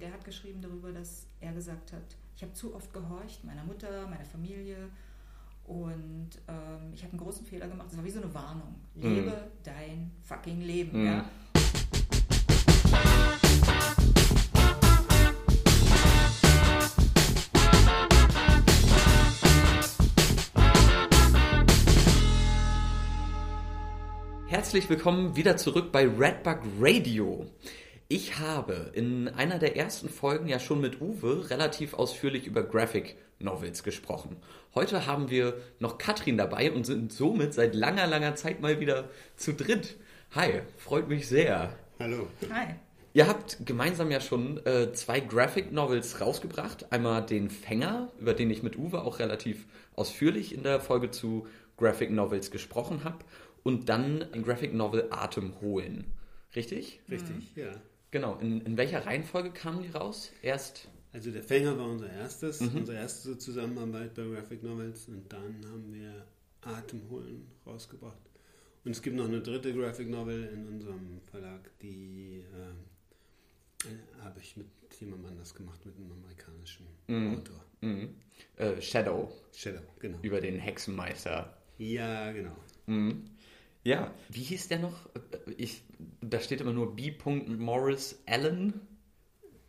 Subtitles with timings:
[0.00, 3.64] und der hat geschrieben darüber, dass er gesagt hat, ich habe zu oft gehorcht, meiner
[3.64, 4.88] Mutter, meiner Familie.
[5.66, 7.88] Und ähm, ich habe einen großen Fehler gemacht.
[7.90, 8.76] Das war wie so eine Warnung.
[8.94, 9.62] Lebe mm.
[9.62, 11.02] dein fucking Leben.
[11.02, 11.06] Mm.
[11.06, 11.24] Ja?
[24.46, 27.46] Herzlich willkommen wieder zurück bei Redbug Radio.
[28.12, 33.14] Ich habe in einer der ersten Folgen ja schon mit Uwe relativ ausführlich über Graphic
[33.38, 34.36] Novels gesprochen.
[34.74, 39.08] Heute haben wir noch Katrin dabei und sind somit seit langer, langer Zeit mal wieder
[39.36, 39.96] zu dritt.
[40.32, 41.78] Hi, freut mich sehr.
[42.00, 42.26] Hallo.
[42.52, 42.74] Hi.
[43.12, 46.92] Ihr habt gemeinsam ja schon äh, zwei Graphic Novels rausgebracht.
[46.92, 51.46] Einmal den Fänger, über den ich mit Uwe auch relativ ausführlich in der Folge zu
[51.76, 53.18] Graphic Novels gesprochen habe.
[53.62, 56.06] Und dann den Graphic Novel Atem holen.
[56.56, 56.98] Richtig?
[57.08, 57.62] Richtig, mhm.
[57.62, 57.70] ja.
[58.10, 58.38] Genau.
[58.38, 60.32] In, in welcher Reihenfolge kamen die raus?
[60.42, 60.88] Erst.
[61.12, 62.78] Also der Fänger war unser erstes, mhm.
[62.78, 66.26] unsere erste Zusammenarbeit bei Graphic Novels und dann haben wir
[66.62, 68.20] Atemholen rausgebracht.
[68.84, 74.40] Und es gibt noch eine dritte Graphic Novel in unserem Verlag, die äh, äh habe
[74.40, 77.38] ich mit jemandem anders gemacht, mit einem amerikanischen mhm.
[77.38, 77.64] Autor.
[77.80, 78.14] Mhm.
[78.56, 79.32] Äh, Shadow.
[79.52, 80.18] Shadow, genau.
[80.22, 81.56] Über den Hexenmeister.
[81.78, 82.56] Ja, genau.
[82.86, 83.24] Mhm.
[83.82, 85.08] Ja, wie hieß der noch?
[85.56, 85.82] Ich,
[86.20, 87.12] da steht immer nur B.
[87.24, 88.80] Morris Allen.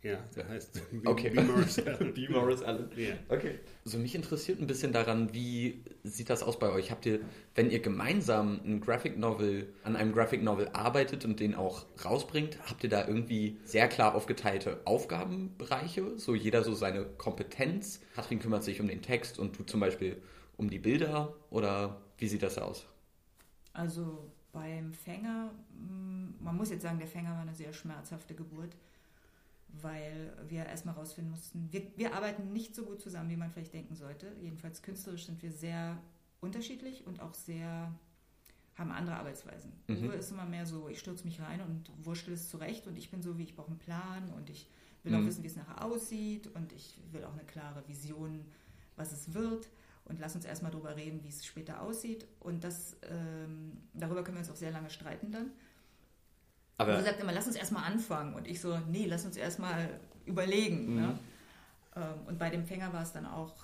[0.02, 0.98] Ja, der heißt B.
[1.08, 1.30] Okay.
[1.30, 1.40] B.
[1.40, 2.12] Morris Allen.
[2.12, 2.28] B.
[2.28, 2.90] Morris Allen.
[2.96, 3.14] Ja.
[3.28, 3.60] Okay.
[3.84, 6.90] Also mich interessiert ein bisschen daran, wie sieht das aus bei euch?
[6.90, 7.20] Habt ihr,
[7.54, 12.58] wenn ihr gemeinsam ein Graphic Novel, an einem Graphic Novel arbeitet und den auch rausbringt,
[12.68, 16.18] habt ihr da irgendwie sehr klar aufgeteilte Aufgabenbereiche?
[16.18, 18.00] So jeder so seine Kompetenz?
[18.14, 20.20] Katrin kümmert sich um den Text und du zum Beispiel
[20.56, 21.34] um die Bilder?
[21.50, 22.86] Oder wie sieht das aus?
[23.72, 28.76] Also beim Fänger, mm, man muss jetzt sagen, der Fänger war eine sehr schmerzhafte Geburt,
[29.68, 33.72] weil wir erstmal rausfinden mussten, wir, wir arbeiten nicht so gut zusammen, wie man vielleicht
[33.72, 34.30] denken sollte.
[34.40, 35.96] Jedenfalls künstlerisch sind wir sehr
[36.40, 37.92] unterschiedlich und auch sehr
[38.74, 39.72] haben andere Arbeitsweisen.
[39.86, 40.08] Mhm.
[40.08, 43.10] Uwe ist immer mehr so, ich stürze mich rein und wurschtel es zurecht und ich
[43.10, 44.66] bin so, wie ich brauche einen Plan und ich
[45.02, 45.22] will mhm.
[45.22, 48.44] auch wissen, wie es nachher aussieht und ich will auch eine klare Vision,
[48.96, 49.68] was es wird
[50.04, 52.26] und lass uns erstmal darüber reden, wie es später aussieht.
[52.40, 55.50] Und das, ähm, darüber können wir uns auch sehr lange streiten dann.
[56.78, 58.34] Aber er sagt immer, lass uns erstmal anfangen.
[58.34, 60.94] Und ich so, nee, lass uns erstmal überlegen.
[60.94, 61.00] Mhm.
[61.00, 61.18] Ne?
[61.96, 63.54] Ähm, und bei dem Fänger war es dann auch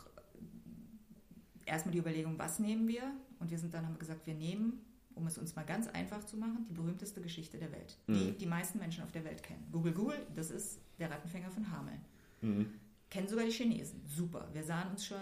[1.67, 3.03] erstmal die Überlegung, was nehmen wir?
[3.39, 4.81] Und wir sind dann, haben gesagt, wir nehmen,
[5.15, 8.15] um es uns mal ganz einfach zu machen, die berühmteste Geschichte der Welt, mhm.
[8.15, 9.67] die die meisten Menschen auf der Welt kennen.
[9.73, 12.01] Google, Google, das ist der Rattenfänger von Hameln.
[12.41, 12.73] Mhm.
[13.11, 14.03] Kennen sogar die Chinesen.
[14.07, 14.49] Super.
[14.53, 15.17] Wir sahen uns schon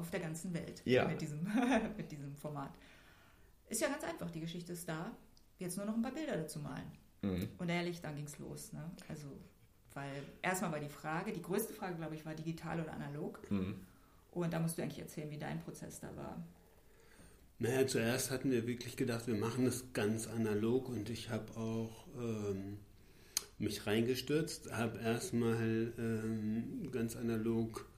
[0.00, 1.06] auf der ganzen Welt ja.
[1.06, 1.46] mit, diesem,
[1.96, 2.72] mit diesem Format.
[3.68, 5.16] Ist ja ganz einfach, die Geschichte ist da.
[5.58, 6.90] Jetzt nur noch ein paar Bilder dazu malen.
[7.22, 7.48] Mhm.
[7.58, 8.72] Und ehrlich, dann ging es los.
[8.72, 8.90] Ne?
[9.08, 9.28] Also,
[9.94, 13.48] weil erstmal war die Frage, die größte Frage, glaube ich, war digital oder analog.
[13.50, 13.76] Mhm.
[14.32, 16.42] Und da musst du eigentlich erzählen, wie dein Prozess da war.
[17.58, 22.06] Naja, zuerst hatten wir wirklich gedacht, wir machen das ganz analog und ich habe auch
[22.16, 22.78] ähm,
[23.58, 27.89] mich reingestürzt, habe erstmal ähm, ganz analog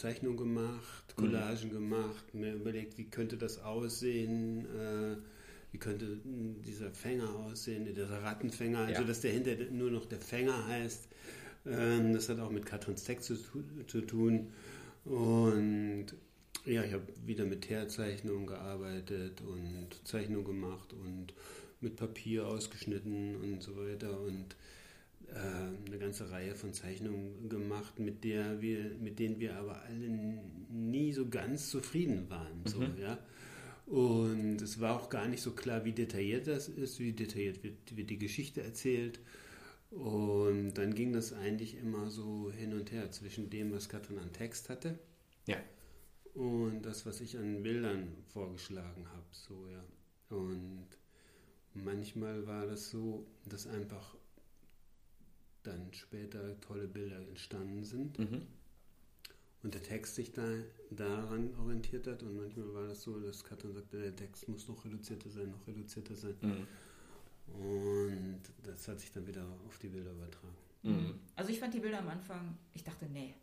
[0.00, 1.20] Zeichnungen gemacht, mhm.
[1.20, 1.72] Collagen mhm.
[1.72, 5.16] gemacht, mir überlegt, wie könnte das aussehen, äh,
[5.72, 9.06] wie könnte dieser Fänger aussehen, dieser Rattenfänger, also ja.
[9.06, 11.08] dass der hinter nur noch der Fänger heißt.
[11.66, 13.36] Ähm, das hat auch mit Katrins Text zu,
[13.86, 14.48] zu tun.
[15.04, 16.06] Und
[16.64, 21.34] ja, ich habe wieder mit Teerzeichnungen gearbeitet und Zeichnungen gemacht und
[21.80, 24.20] mit Papier ausgeschnitten und so weiter.
[24.20, 24.56] Und
[25.34, 30.08] eine ganze Reihe von Zeichnungen gemacht, mit, der wir, mit denen wir aber alle
[30.70, 32.62] nie so ganz zufrieden waren.
[32.64, 32.98] So, mhm.
[33.00, 33.18] ja?
[33.86, 37.96] Und es war auch gar nicht so klar, wie detailliert das ist, wie detailliert wird,
[37.96, 39.20] wird die Geschichte erzählt.
[39.90, 44.32] Und dann ging das eigentlich immer so hin und her zwischen dem, was Katrin an
[44.32, 44.98] Text hatte.
[45.46, 45.56] Ja.
[46.34, 49.26] Und das, was ich an Bildern vorgeschlagen habe.
[49.32, 50.36] So, ja.
[50.36, 50.86] Und
[51.74, 54.14] manchmal war das so, dass einfach
[55.62, 58.18] dann später tolle Bilder entstanden sind.
[58.18, 58.42] Mhm.
[59.62, 60.42] Und der Text sich da,
[60.90, 62.22] daran orientiert hat.
[62.22, 65.66] Und manchmal war das so, dass Katrin sagte, der Text muss noch reduzierter sein, noch
[65.66, 66.34] reduzierter sein.
[66.40, 66.66] Mhm.
[67.52, 70.56] Und das hat sich dann wieder auf die Bilder übertragen.
[70.82, 71.20] Mhm.
[71.36, 73.34] Also ich fand die Bilder am Anfang, ich dachte, nee,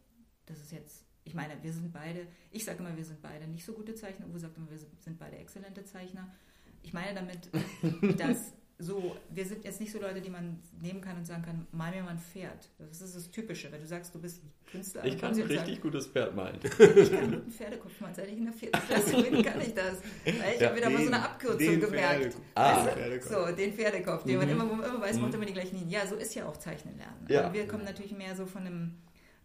[0.46, 3.66] das ist jetzt, ich meine, wir sind beide, ich sage immer, wir sind beide nicht
[3.66, 6.34] so gute Zeichner, Uwe sagt immer, wir sind beide exzellente Zeichner.
[6.82, 7.50] Ich meine damit,
[8.20, 11.68] dass so, wir sind jetzt nicht so Leute, die man nehmen kann und sagen kann,
[11.72, 12.70] mal mir mal ein Pferd.
[12.78, 13.72] Das ist das Typische.
[13.72, 15.04] Wenn du sagst, du bist Künstler.
[15.04, 16.60] Ich kann ein richtig sagen, gutes Pferd malen.
[16.64, 18.14] Ich kann einen guten Pferdekopf malen.
[18.14, 19.98] Seit ich in der vierten Klasse bin, kann ich das.
[20.26, 22.38] Weil ich ja, habe wieder mal so eine Abkürzung gemerkt.
[22.54, 23.34] Ah, weißt du?
[23.34, 24.40] So, den Pferdekopf, den mhm.
[24.40, 25.36] man immer, immer weiß, man mhm.
[25.36, 25.90] immer die gleichen Linien.
[25.90, 27.26] Ja, so ist ja auch Zeichnen lernen.
[27.30, 27.46] Ja.
[27.46, 28.96] Aber wir kommen natürlich mehr so von einem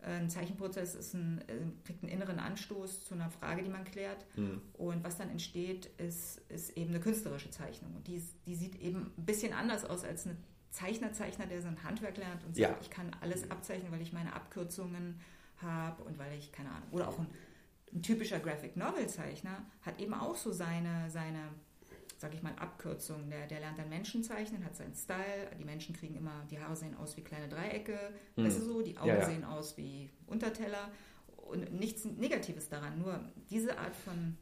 [0.03, 1.55] ein Zeichenprozess ist ein, äh,
[1.85, 4.27] kriegt einen inneren Anstoß zu einer Frage, die man klärt.
[4.37, 4.61] Mhm.
[4.75, 7.95] Und was dann entsteht, ist, ist eben eine künstlerische Zeichnung.
[7.95, 10.37] Und die, die sieht eben ein bisschen anders aus als ein
[10.71, 12.77] Zeichner-Zeichner, der sein Handwerk lernt und sagt, ja.
[12.81, 15.21] ich kann alles abzeichnen, weil ich meine Abkürzungen
[15.59, 17.29] habe und weil ich, keine Ahnung, oder auch ein,
[17.93, 21.51] ein typischer Graphic Novel-Zeichner hat eben auch so seine, seine
[22.23, 23.29] sage ich mal, Abkürzung.
[23.29, 25.51] Der, der lernt dann Menschen zeichnen, hat seinen Style.
[25.59, 27.99] Die Menschen kriegen immer, die Haare sehen aus wie kleine Dreiecke,
[28.37, 28.47] hm.
[28.47, 29.27] weißt du so, die Augen ja, ja.
[29.27, 30.91] sehen aus wie Unterteller.
[31.37, 33.21] Und nichts Negatives daran, nur
[33.51, 34.39] diese Art von,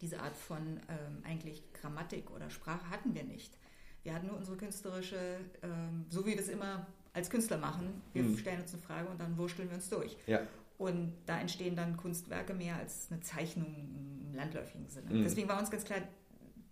[0.00, 3.56] diese Art von ähm, eigentlich Grammatik oder Sprache hatten wir nicht.
[4.02, 8.02] Wir hatten nur unsere künstlerische, ähm, so wie wir es immer als Künstler machen.
[8.14, 8.38] Wir hm.
[8.38, 10.16] stellen uns eine Frage und dann wursteln wir uns durch.
[10.26, 10.40] Ja.
[10.78, 15.10] Und da entstehen dann Kunstwerke mehr als eine Zeichnung im landläufigen Sinne.
[15.10, 15.22] Mhm.
[15.22, 16.00] Deswegen war uns ganz klar,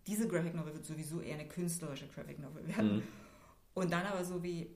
[0.06, 2.96] diese Graphic Novel wird sowieso eher eine künstlerische Graphic Novel werden.
[2.96, 3.02] Mhm.
[3.74, 4.70] Und dann aber so wie,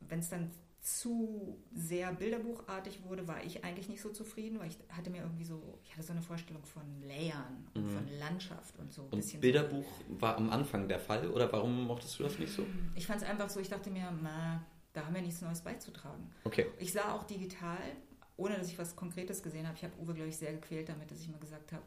[0.00, 0.50] wenn es dann
[0.82, 5.44] zu sehr bilderbuchartig wurde, war ich eigentlich nicht so zufrieden, weil ich hatte mir irgendwie
[5.44, 7.90] so, ich hatte so eine Vorstellung von Layern und mhm.
[7.90, 9.08] von Landschaft und so.
[9.12, 10.20] Und Bilderbuch so.
[10.20, 12.66] war am Anfang der Fall oder warum mochtest du das nicht so?
[12.96, 16.30] Ich fand es einfach so, ich dachte mir, na, da haben wir nichts Neues beizutragen.
[16.42, 16.66] Okay.
[16.80, 17.78] Ich sah auch digital,
[18.36, 21.08] ohne dass ich was Konkretes gesehen habe, ich habe Uwe, glaube ich, sehr gequält damit,
[21.12, 21.84] dass ich mal gesagt habe,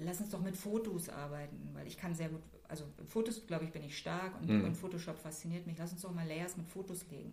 [0.00, 3.72] lass uns doch mit Fotos arbeiten, weil ich kann sehr gut, also Fotos, glaube ich,
[3.72, 4.64] bin ich stark und, mhm.
[4.64, 5.78] und, Photoshop fasziniert mich.
[5.78, 7.32] Lass uns doch mal Layers mit Fotos legen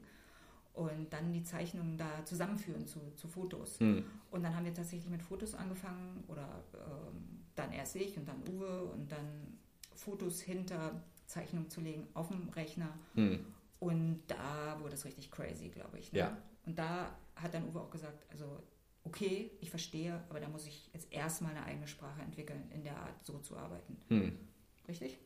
[0.74, 3.80] und dann die Zeichnungen da zusammenführen zu, zu Fotos.
[3.80, 4.04] Mhm.
[4.32, 8.42] Und dann haben wir tatsächlich mit Fotos angefangen oder ähm, dann erst ich und dann
[8.52, 9.58] Uwe und dann
[9.96, 12.90] Fotos hinter Zeichnungen zu legen auf dem Rechner.
[13.14, 13.46] Mhm.
[13.80, 16.12] Und da wurde es richtig crazy, glaube ich.
[16.12, 16.20] Ne?
[16.20, 16.38] Ja.
[16.66, 18.64] Und da hat dann Uwe auch gesagt, also
[19.06, 22.98] okay, ich verstehe, aber da muss ich jetzt erstmal eine eigene Sprache entwickeln, in der
[22.98, 23.98] Art so zu arbeiten.
[24.08, 24.38] Hm.
[24.88, 25.18] Richtig?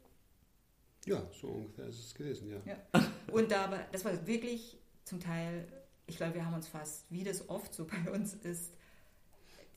[1.06, 2.62] Ja, so ungefähr ist es gewesen, ja.
[2.66, 3.02] ja.
[3.32, 5.68] Und da aber, das war wirklich zum Teil,
[6.06, 8.74] ich glaube, wir haben uns fast, wie das oft so bei uns ist,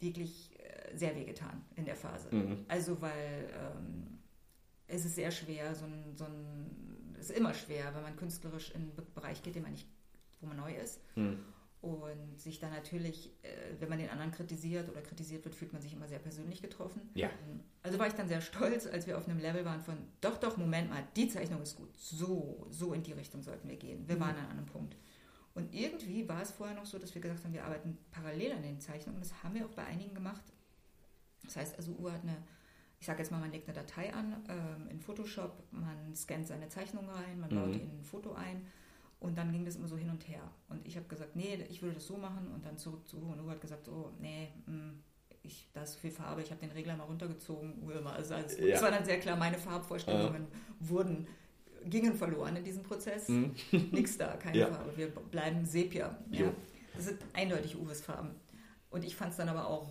[0.01, 2.35] wirklich äh, sehr wehgetan in der Phase.
[2.35, 2.65] Mhm.
[2.69, 4.19] Also, weil ähm,
[4.89, 8.71] es ist sehr schwer, so ein, so ein, es ist immer schwer, wenn man künstlerisch
[8.71, 9.87] in einen Bereich geht, den man nicht,
[10.41, 11.01] wo man neu ist.
[11.17, 11.39] Mhm.
[11.81, 13.49] Und sich dann natürlich, äh,
[13.79, 17.09] wenn man den anderen kritisiert oder kritisiert wird, fühlt man sich immer sehr persönlich getroffen.
[17.15, 17.31] Ja.
[17.83, 20.59] Also war ich dann sehr stolz, als wir auf einem Level waren von, doch, doch,
[20.59, 21.97] Moment mal, die Zeichnung ist gut.
[21.97, 24.07] So, so in die Richtung sollten wir gehen.
[24.07, 24.21] Wir mhm.
[24.21, 24.95] waren an einem Punkt.
[25.55, 28.63] Und irgendwie war es vorher noch so, dass wir gesagt haben, wir arbeiten parallel an
[28.63, 29.21] den Zeichnungen.
[29.21, 30.45] Das haben wir auch bei einigen gemacht.
[31.45, 32.37] Das heißt, also Uhr hat eine,
[32.99, 36.69] ich sage jetzt mal, man legt eine Datei an ähm, in Photoshop, man scannt seine
[36.69, 37.81] Zeichnung rein, man baut mhm.
[37.81, 38.67] in ein Foto ein
[39.21, 40.43] und dann ging das immer so hin und her.
[40.69, 42.51] Und ich habe gesagt, nee, ich würde das so machen.
[42.55, 43.33] Und dann zurück zu Uwe.
[43.33, 45.03] Und Uwe hat gesagt, oh, nee, mh, mm,
[45.43, 46.43] ich, da ist so viel Farbe.
[46.43, 47.75] Ich habe den Regler mal runtergezogen.
[48.07, 48.77] Also, also ja.
[48.77, 50.89] Es war dann sehr klar, meine Farbvorstellungen ja.
[50.89, 51.27] wurden,
[51.85, 53.29] gingen verloren in diesem Prozess.
[53.29, 53.55] Mhm.
[53.93, 54.67] Nix da, keine ja.
[54.73, 54.97] Farbe.
[54.97, 56.17] Wir bleiben Sepia.
[56.31, 56.51] Ja?
[56.95, 58.31] Das sind eindeutig Uwes Farben.
[58.89, 59.91] Und ich fand es dann aber auch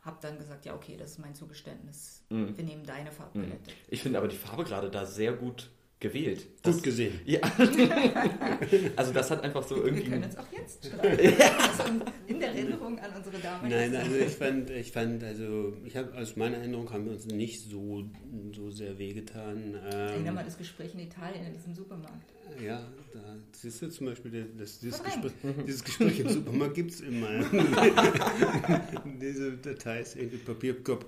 [0.00, 2.24] habe dann gesagt, ja, okay, das ist mein Zugeständnis.
[2.30, 2.56] Mhm.
[2.56, 3.70] Wir nehmen deine Farbpalette.
[3.70, 3.76] Mhm.
[3.88, 6.46] Ich finde aber die Farbe gerade da sehr gut gewählt.
[6.62, 7.20] Das, Gut gesehen.
[7.26, 7.40] Ja.
[8.96, 10.04] also das hat einfach so irgendwie...
[10.04, 11.42] Wir können uns auch jetzt streiten.
[11.42, 11.84] also
[12.26, 13.68] in der Erinnerung an unsere Dame.
[13.68, 17.26] Nein, also ich fand, ich fand, also ich habe aus meiner Erinnerung haben wir uns
[17.26, 18.04] nicht so,
[18.54, 19.74] so sehr wehgetan.
[19.74, 22.32] Ähm, Erinnere mal das Gespräch in Italien in diesem Supermarkt.
[22.64, 22.80] Ja,
[23.12, 25.32] da siehst du zum Beispiel, das, dieses, Gespräch,
[25.66, 27.28] dieses Gespräch im Supermarkt gibt es immer.
[29.20, 31.04] Diese Details, irgendwie Papierkorb.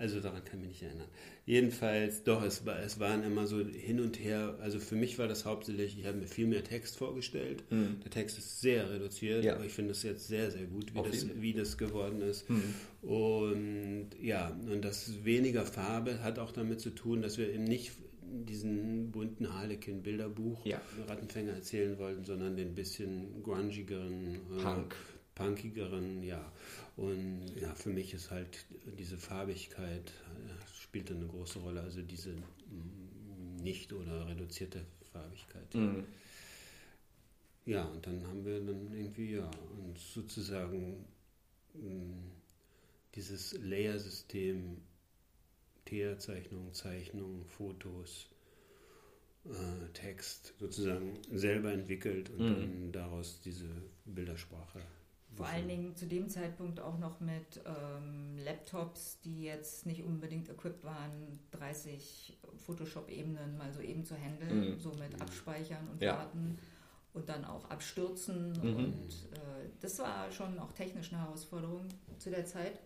[0.00, 1.08] Also daran kann ich mich nicht erinnern.
[1.44, 4.56] Jedenfalls, doch, es, war, es waren immer so hin und her.
[4.62, 7.64] Also für mich war das hauptsächlich, ich habe mir viel mehr Text vorgestellt.
[7.68, 8.00] Mhm.
[8.02, 9.56] Der Text ist sehr reduziert, ja.
[9.56, 12.48] aber ich finde es jetzt sehr, sehr gut, wie, das, wie das geworden ist.
[12.48, 12.74] Mhm.
[13.02, 17.92] Und ja, und das weniger Farbe hat auch damit zu tun, dass wir eben nicht
[18.22, 20.80] diesen bunten Harlequin-Bilderbuch ja.
[21.08, 24.94] Rattenfänger erzählen wollten, sondern den bisschen grungigeren, äh, Punk.
[24.94, 25.09] Äh,
[25.40, 26.52] punkigeren, ja.
[26.96, 28.64] Und ja, für mich ist halt
[28.98, 32.34] diese Farbigkeit äh, spielt eine große Rolle, also diese
[33.62, 35.74] nicht oder reduzierte Farbigkeit.
[35.74, 36.04] Mhm.
[37.66, 41.04] Ja, und dann haben wir dann irgendwie, ja, und sozusagen
[41.74, 42.16] mh,
[43.14, 44.78] dieses Layer-System,
[45.84, 48.28] Theaterzeichnung, Zeichnung, Fotos,
[49.44, 52.54] äh, Text sozusagen selber entwickelt und mhm.
[52.60, 53.68] dann daraus diese
[54.04, 54.80] Bildersprache
[55.36, 60.48] Vor allen Dingen zu dem Zeitpunkt auch noch mit ähm, Laptops, die jetzt nicht unbedingt
[60.48, 64.80] equipped waren, 30 Photoshop-Ebenen mal so eben zu handeln, mhm.
[64.80, 65.22] so mit mhm.
[65.22, 66.18] Abspeichern und ja.
[66.18, 66.58] Warten
[67.12, 68.52] und dann auch abstürzen.
[68.52, 68.76] Mhm.
[68.76, 72.80] Und äh, das war schon auch technisch eine Herausforderung zu der Zeit.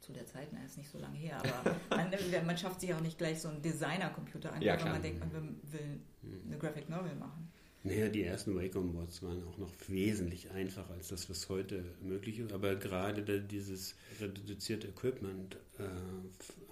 [0.00, 2.10] Zu der Zeit, na, ist nicht so lange her, aber man,
[2.44, 5.32] man, schafft sich auch nicht gleich so einen Designer-Computer an, ja, weil man denkt, man
[5.62, 6.42] will mhm.
[6.46, 7.50] eine Graphic Novel machen.
[7.86, 12.50] Naja, die ersten Wacom-Boards waren auch noch wesentlich einfacher als das, was heute möglich ist.
[12.50, 15.82] Aber gerade dieses reduzierte Equipment äh,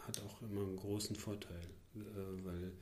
[0.00, 1.60] hat auch immer einen großen Vorteil,
[1.96, 2.72] äh, weil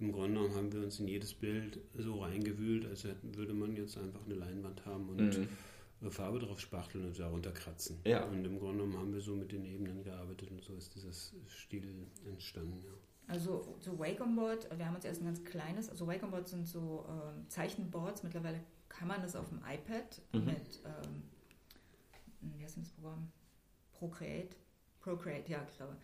[0.00, 3.98] im Grunde genommen haben wir uns in jedes Bild so reingewühlt, als würde man jetzt
[3.98, 6.10] einfach eine Leinwand haben und mhm.
[6.10, 7.98] Farbe drauf spachteln und darunter kratzen.
[8.06, 8.24] Ja.
[8.24, 11.34] Und im Grunde genommen haben wir so mit den Ebenen gearbeitet und so ist dieses
[11.48, 12.82] Stil entstanden.
[12.82, 12.92] Ja.
[13.26, 17.48] Also so Wacom-Board, wir haben uns erst ein ganz kleines, also Wacom-Boards sind so ähm,
[17.48, 20.44] Zeichenboards, mittlerweile kann man das auf dem iPad mhm.
[20.44, 21.22] mit, ähm,
[22.40, 23.30] wie heißt denn das Programm?
[23.92, 24.56] Procreate?
[25.00, 25.96] Procreate, ja, ich glaube.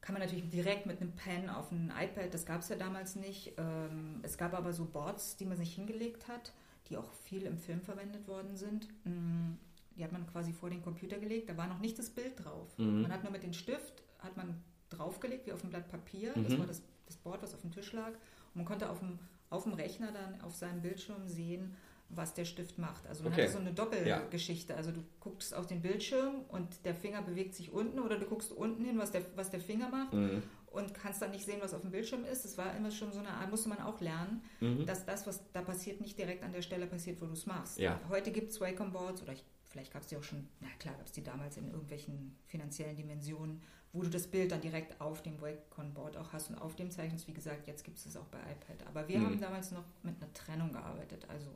[0.00, 3.16] Kann man natürlich direkt mit einem Pen auf ein iPad, das gab es ja damals
[3.16, 3.54] nicht.
[3.58, 6.52] Ähm, es gab aber so Boards, die man sich hingelegt hat,
[6.88, 8.86] die auch viel im Film verwendet worden sind.
[9.04, 9.54] Mm,
[9.96, 12.78] die hat man quasi vor den Computer gelegt, da war noch nicht das Bild drauf.
[12.78, 13.02] Mhm.
[13.02, 16.32] Man hat nur mit dem Stift, hat man draufgelegt, wie auf ein Blatt Papier.
[16.36, 16.44] Mhm.
[16.44, 18.08] Das war das, das Board, was auf dem Tisch lag.
[18.10, 19.18] Und man konnte auf dem,
[19.50, 21.76] auf dem Rechner dann auf seinem Bildschirm sehen,
[22.08, 23.06] was der Stift macht.
[23.06, 23.42] Also man okay.
[23.42, 24.72] hatte so eine Doppelgeschichte.
[24.72, 24.76] Ja.
[24.78, 28.52] Also du guckst auf den Bildschirm und der Finger bewegt sich unten oder du guckst
[28.52, 30.42] unten hin, was der, was der Finger macht mhm.
[30.66, 32.44] und kannst dann nicht sehen, was auf dem Bildschirm ist.
[32.44, 34.86] Das war immer schon so eine Art, musste man auch lernen, mhm.
[34.86, 37.78] dass das, was da passiert, nicht direkt an der Stelle passiert, wo du es machst.
[37.78, 38.00] Ja.
[38.08, 41.06] Heute gibt es Wacom-Boards oder ich, vielleicht gab es die auch schon, na klar gab
[41.06, 45.40] es die damals in irgendwelchen finanziellen Dimensionen, wo du das Bild dann direkt auf dem
[45.40, 47.26] Wacom-Board auch hast und auf dem zeichnest.
[47.28, 48.86] Wie gesagt, jetzt gibt es es auch bei iPad.
[48.86, 49.26] Aber wir mhm.
[49.26, 51.26] haben damals noch mit einer Trennung gearbeitet.
[51.28, 51.50] Also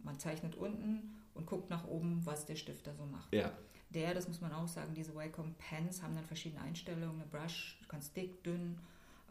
[0.00, 3.32] man zeichnet unten und guckt nach oben, was der Stifter so macht.
[3.32, 3.52] Ja.
[3.90, 7.78] Der, das muss man auch sagen, diese Wacom Pens haben dann verschiedene Einstellungen, eine Brush,
[7.80, 8.78] du kannst dick, dünn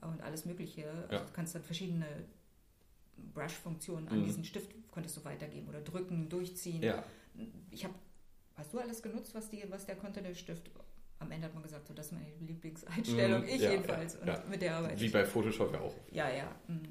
[0.02, 0.82] und alles mögliche.
[0.82, 1.18] Ja.
[1.18, 2.08] Also du kannst dann verschiedene
[3.34, 4.26] Brush-Funktionen an mhm.
[4.26, 6.82] diesen Stift konntest du weitergeben oder drücken, durchziehen.
[6.82, 7.04] Ja.
[7.70, 7.94] Ich habe,
[8.58, 10.70] hast du alles genutzt, was, die, was der konnte, der Stift?
[11.20, 14.14] am Ende hat man gesagt, so, das ist meine Lieblingseinstellung, mm, ich ja, jedenfalls.
[14.14, 14.44] Ja, und ja.
[14.50, 15.96] mit der arbeite Wie bei Photoshop ja auch.
[16.12, 16.56] Ja, ja.
[16.68, 16.84] Mm.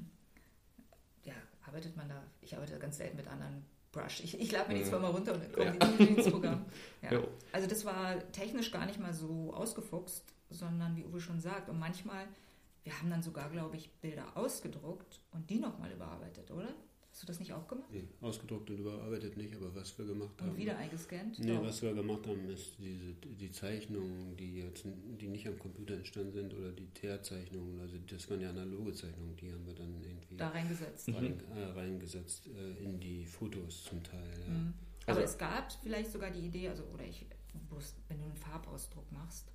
[1.23, 1.33] Ja,
[1.65, 4.21] arbeitet man da, ich arbeite ganz selten mit anderen Brush.
[4.23, 4.87] Ich, ich lade mir die mm.
[4.87, 6.05] zwar mal runter und komme ja.
[6.05, 6.65] ins Programm.
[7.53, 11.79] Also das war technisch gar nicht mal so ausgefuchst, sondern wie Uwe schon sagt, und
[11.79, 12.27] manchmal,
[12.83, 16.69] wir haben dann sogar, glaube ich, Bilder ausgedruckt und die nochmal überarbeitet, oder?
[17.17, 17.89] Hast du das nicht auch gemacht?
[17.91, 20.49] Nee, ausgedruckt und überarbeitet nicht, aber was wir gemacht und haben.
[20.51, 21.39] Und wieder eingescannt?
[21.39, 21.63] Nee, Doch.
[21.63, 26.31] was wir gemacht haben, ist diese, die Zeichnungen, die jetzt die nicht am Computer entstanden
[26.31, 30.37] sind oder die Teerzeichnungen, also das waren ja analoge Zeichnungen, die haben wir dann irgendwie
[30.37, 31.09] da reingesetzt.
[31.09, 34.29] Rein, äh, reingesetzt äh, in die Fotos zum Teil.
[34.47, 34.53] Ja.
[34.53, 34.73] Mhm.
[35.07, 37.25] Aber also, es gab vielleicht sogar die Idee, also oder ich
[38.09, 39.51] wenn du einen Farbausdruck machst,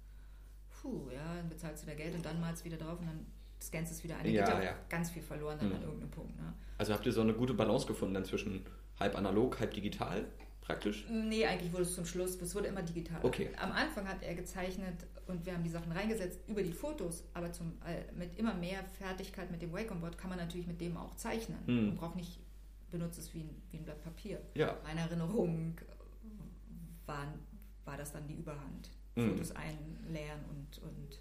[0.69, 3.25] puh, ja, dann bezahlst du da Geld und dann malst du wieder drauf und dann
[3.63, 4.25] scannst es wieder ein.
[4.25, 5.77] Da ja, geht ja, ganz viel verloren dann mhm.
[5.77, 6.37] an irgendeinem Punkt.
[6.37, 6.53] Ne?
[6.79, 8.65] Also habt ihr so eine gute Balance gefunden dann zwischen
[8.99, 10.27] halb analog, halb digital
[10.61, 11.07] praktisch?
[11.11, 13.21] Nee, eigentlich wurde es zum Schluss, es wurde immer digital.
[13.23, 13.51] Okay.
[13.61, 17.53] Am Anfang hat er gezeichnet und wir haben die Sachen reingesetzt über die Fotos, aber
[17.53, 21.15] zum, äh, mit immer mehr Fertigkeit mit dem Wacom-Board kann man natürlich mit dem auch
[21.17, 21.59] zeichnen.
[21.67, 21.87] Mhm.
[21.87, 22.41] Man braucht nicht,
[22.91, 24.41] benutzt es wie ein, wie ein Blatt Papier.
[24.55, 24.77] Ja.
[24.85, 25.77] Meine Erinnerung
[27.07, 27.35] waren,
[27.85, 28.91] war das dann die Überhand.
[29.15, 29.31] Mhm.
[29.31, 31.19] Fotos einleeren und, und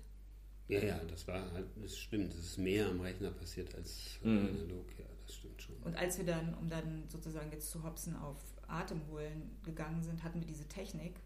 [0.71, 4.49] ja, ja, das war halt, das stimmt, es ist mehr am Rechner passiert als mhm.
[4.49, 5.75] analog, ja, das stimmt schon.
[5.83, 8.37] Und als wir dann, um dann sozusagen jetzt zu Hobson auf
[8.67, 11.19] Atemholen gegangen sind, hatten wir diese Technik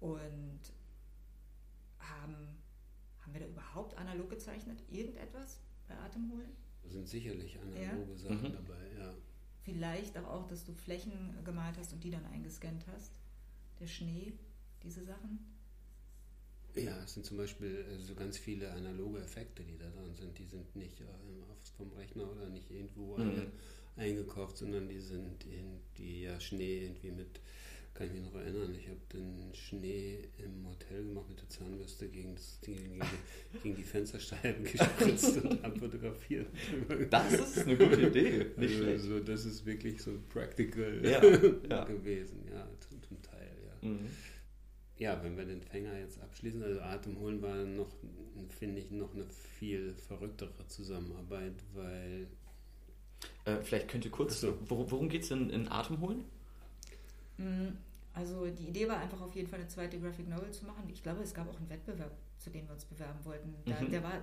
[0.00, 0.60] und
[1.98, 2.34] haben,
[3.20, 4.82] haben wir da überhaupt analog gezeichnet?
[4.90, 6.50] Irgendetwas bei Atemholen?
[6.82, 8.16] Da sind sicherlich analoge ja?
[8.16, 8.52] Sachen mhm.
[8.52, 9.14] dabei, ja.
[9.62, 13.12] Vielleicht auch, auch, dass du Flächen gemalt hast und die dann eingescannt hast.
[13.78, 14.34] Der Schnee,
[14.82, 15.49] diese Sachen.
[16.74, 20.38] Ja, es sind zum Beispiel äh, so ganz viele analoge Effekte, die da drin sind.
[20.38, 21.04] Die sind nicht äh,
[21.76, 23.46] vom Rechner oder nicht irgendwo mhm.
[23.96, 27.40] eingekauft, sondern die sind in die ja Schnee irgendwie mit,
[27.94, 32.08] kann ich mich noch erinnern, ich habe den Schnee im Hotel gemacht mit der Zahnbürste
[32.08, 36.48] gegen, das, gegen, die, gegen die Fensterscheiben gespritzt und abfotografiert.
[37.10, 39.04] Das ist eine gute Idee, nicht also, schlecht.
[39.04, 41.24] So, das ist wirklich so practical ja,
[41.70, 41.84] ja.
[41.84, 43.88] gewesen, ja, zum, zum Teil, ja.
[43.88, 44.08] Mhm
[45.00, 47.88] ja, wenn wir den Fänger jetzt abschließen, also Atemholen war noch,
[48.50, 52.26] finde ich, noch eine viel verrücktere Zusammenarbeit, weil.
[53.46, 54.58] Äh, vielleicht könnt ihr kurz, so.
[54.68, 56.24] worum, worum geht es in, in Atemholen?
[57.38, 57.68] Mm,
[58.12, 60.84] also die Idee war einfach auf jeden Fall eine zweite Graphic Novel zu machen.
[60.92, 63.54] Ich glaube, es gab auch einen Wettbewerb, zu dem wir uns bewerben wollten.
[63.64, 63.90] Da, mhm.
[63.90, 64.22] Der war,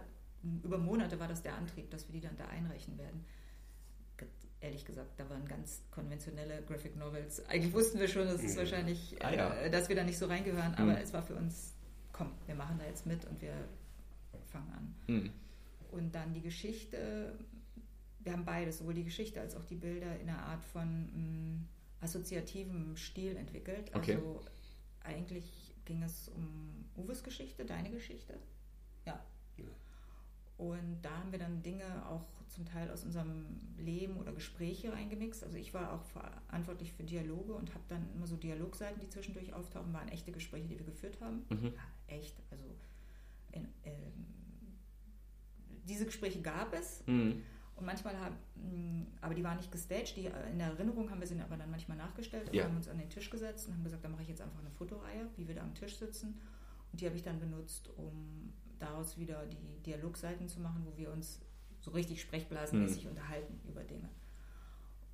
[0.63, 3.25] über Monate war das der Antrieb, dass wir die dann da einreichen werden.
[4.61, 7.45] Ehrlich gesagt, da waren ganz konventionelle Graphic Novels.
[7.47, 9.53] Eigentlich wussten wir schon, dass es wahrscheinlich, ah, ja.
[9.55, 11.01] äh, dass wir da nicht so reingehören, aber mhm.
[11.03, 11.75] es war für uns,
[12.11, 13.53] komm, wir machen da jetzt mit und wir
[14.47, 14.95] fangen an.
[15.07, 15.31] Mhm.
[15.91, 17.37] Und dann die Geschichte,
[18.19, 21.17] wir haben beides, sowohl die Geschichte als auch die Bilder in einer Art von mh,
[21.17, 21.67] mm,
[22.01, 23.91] assoziativem Stil entwickelt.
[23.93, 24.15] Okay.
[24.15, 24.41] Also
[25.03, 28.37] eigentlich ging es um Uwes Geschichte, deine Geschichte.
[29.05, 29.23] Ja.
[30.57, 33.45] Und da haben wir dann Dinge auch zum Teil aus unserem
[33.77, 35.43] Leben oder Gespräche reingemixt.
[35.43, 39.53] Also ich war auch verantwortlich für Dialoge und habe dann immer so Dialogseiten, die zwischendurch
[39.53, 41.45] auftauchen, waren echte Gespräche, die wir geführt haben.
[41.49, 41.73] Mhm.
[41.75, 42.35] Ja, echt.
[42.49, 42.63] Also
[43.51, 44.25] in, ähm,
[45.87, 47.03] diese Gespräche gab es.
[47.05, 47.43] Mhm.
[47.75, 51.19] Und manchmal haben, mm, aber die waren nicht gestaged, die äh, in der Erinnerung haben
[51.19, 52.47] wir sie aber dann manchmal nachgestellt.
[52.47, 52.65] Also ja.
[52.65, 54.71] haben uns an den Tisch gesetzt und haben gesagt, da mache ich jetzt einfach eine
[54.71, 56.39] Fotoreihe, wie wir da am Tisch sitzen.
[56.91, 61.11] Und die habe ich dann benutzt, um daraus wieder die Dialogseiten zu machen, wo wir
[61.11, 61.39] uns
[61.79, 63.11] so richtig sprechblasenmäßig mhm.
[63.11, 64.09] unterhalten über Dinge.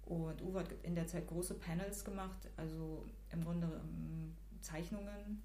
[0.05, 5.41] Und Uwe hat in der Zeit große Panels gemacht, also im Grunde um, Zeichnungen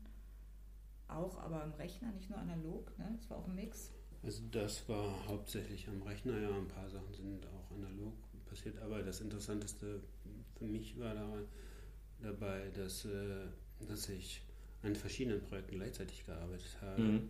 [1.06, 2.96] auch, aber im Rechner, nicht nur analog.
[2.98, 3.14] Ne?
[3.16, 3.92] Das war auch ein Mix.
[4.22, 8.14] Also das war hauptsächlich am Rechner, ja, ein paar Sachen sind auch analog
[8.46, 10.00] passiert, aber das Interessanteste
[10.58, 11.38] für mich war da,
[12.20, 13.46] dabei, dass, äh,
[13.86, 14.42] dass ich
[14.82, 17.02] an verschiedenen Projekten gleichzeitig gearbeitet habe.
[17.02, 17.28] Mhm.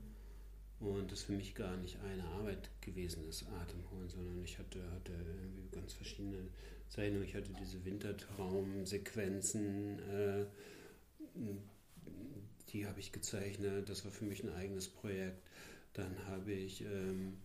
[0.80, 5.12] Und das für mich gar nicht eine Arbeit gewesen ist, Atemholen, sondern ich hatte, hatte
[5.12, 6.50] irgendwie ganz verschiedene
[6.88, 7.24] Zeichnungen.
[7.24, 10.46] Ich hatte diese Wintertraumsequenzen, äh,
[12.72, 13.88] die habe ich gezeichnet.
[13.88, 15.42] Das war für mich ein eigenes Projekt.
[15.94, 17.38] Dann habe ich ähm,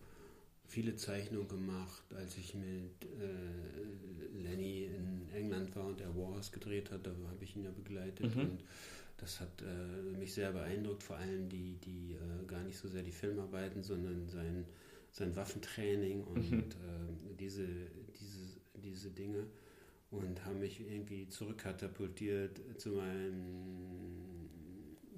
[0.66, 6.92] viele Zeichnungen gemacht, als ich mit äh, Lenny in England war und er Wars gedreht
[6.92, 7.04] hat.
[7.06, 8.32] Da habe ich ihn ja begleitet.
[8.34, 8.42] Mhm.
[8.42, 8.62] Und
[9.16, 13.02] das hat äh, mich sehr beeindruckt, vor allem die, die äh, gar nicht so sehr
[13.02, 14.66] die Filmarbeiten, sondern sein,
[15.10, 16.58] sein Waffentraining und mhm.
[16.60, 17.66] äh, diese,
[18.20, 19.46] diese, diese Dinge
[20.10, 24.34] und haben mich irgendwie zurückkatapultiert zu meinem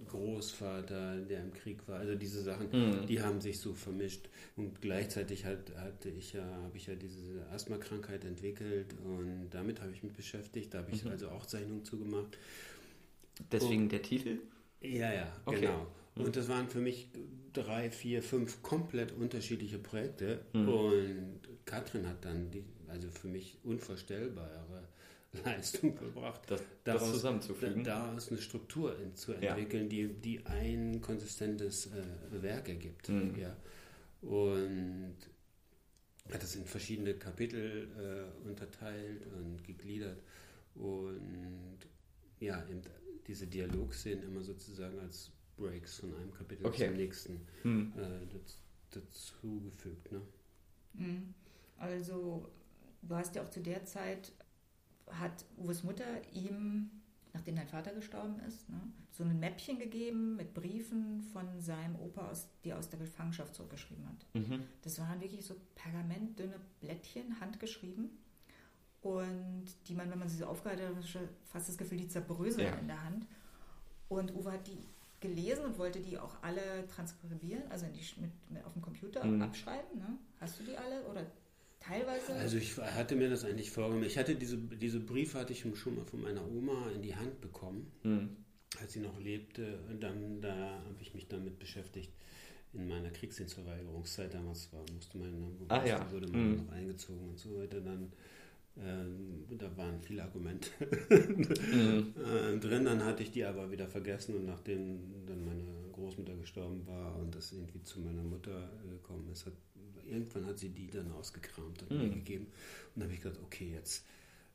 [0.07, 1.99] Großvater, der im Krieg war.
[1.99, 3.07] Also diese Sachen, mhm.
[3.07, 4.29] die haben sich so vermischt.
[4.57, 9.93] Und gleichzeitig hat, hatte ich ja, habe ich ja diese Asthma-Krankheit entwickelt und damit habe
[9.93, 10.73] ich mich beschäftigt.
[10.73, 11.11] Da habe ich mhm.
[11.11, 12.38] also auch Zeichnungen zugemacht.
[13.52, 14.38] Deswegen und, der Titel?
[14.81, 15.61] Ja, ja, okay.
[15.61, 15.87] genau.
[16.14, 16.25] Mhm.
[16.25, 17.09] Und das waren für mich
[17.52, 20.40] drei, vier, fünf komplett unterschiedliche Projekte.
[20.52, 20.69] Mhm.
[20.69, 24.88] Und Katrin hat dann die, also für mich unvorstellbare
[25.45, 27.85] Leistung gebracht, das, daraus, das zusammenzufügen.
[27.85, 29.88] Daraus eine Struktur in, zu entwickeln, ja.
[29.88, 33.09] die, die ein konsistentes äh, Werk ergibt.
[33.09, 33.35] Mhm.
[33.38, 33.57] Ja.
[34.22, 35.16] Und
[36.33, 40.18] hat das in verschiedene Kapitel äh, unterteilt und gegliedert.
[40.75, 41.79] Und
[42.40, 42.83] ja, eben
[43.27, 46.87] diese Dialogszenen immer sozusagen als Breaks von einem Kapitel okay.
[46.87, 47.93] zum nächsten hm.
[47.97, 48.27] äh,
[48.91, 50.12] dazugefügt.
[50.12, 50.23] Ne?
[50.97, 51.35] Hm.
[51.79, 52.49] Also,
[53.03, 54.33] du hast ja auch zu der Zeit,
[55.09, 56.91] hat Uwes Mutter ihm,
[57.33, 58.81] nachdem dein Vater gestorben ist, ne,
[59.12, 64.07] so ein Mäppchen gegeben mit Briefen von seinem Opa, aus, die aus der Gefangenschaft zurückgeschrieben
[64.09, 64.27] hat.
[64.35, 64.65] Mhm.
[64.83, 68.11] Das waren wirklich so pergamentdünne Blättchen, handgeschrieben
[69.07, 71.05] und die man, wenn man sie so aufgehalten hat,
[71.45, 72.75] fast das Gefühl, die zerbröseln ja.
[72.75, 73.27] in der Hand.
[74.09, 74.79] Und Uwe hat die
[75.21, 79.42] gelesen und wollte die auch alle transkribieren, also die, mit, mit, auf dem Computer mhm.
[79.42, 79.99] abschreiben.
[79.99, 80.19] Ne?
[80.40, 81.25] Hast du die alle oder
[81.79, 82.35] teilweise?
[82.35, 84.05] Also ich hatte mir das eigentlich vorgenommen.
[84.05, 87.40] Ich hatte diese, diese Briefe hatte ich schon mal von meiner Oma in die Hand
[87.40, 88.37] bekommen, mhm.
[88.81, 89.79] als sie noch lebte.
[89.88, 92.12] Und dann da habe ich mich damit beschäftigt.
[92.73, 96.11] In meiner Kriegsdienstverweigerungszeit damals war, musste man, ah, ja.
[96.11, 96.57] wurde man mhm.
[96.57, 97.81] noch eingezogen und so weiter.
[97.81, 98.12] Dann
[98.85, 100.69] ähm, da waren viele Argumente
[101.11, 102.15] mhm.
[102.17, 102.85] Äh, drin.
[102.85, 107.35] Dann hatte ich die aber wieder vergessen und nachdem dann meine Großmutter gestorben war und
[107.35, 109.55] das irgendwie zu meiner Mutter gekommen ist, hat,
[110.07, 111.99] irgendwann hat sie die dann ausgekramt und mhm.
[111.99, 112.47] mir gegeben.
[112.47, 114.05] Und dann habe ich gedacht, okay, jetzt.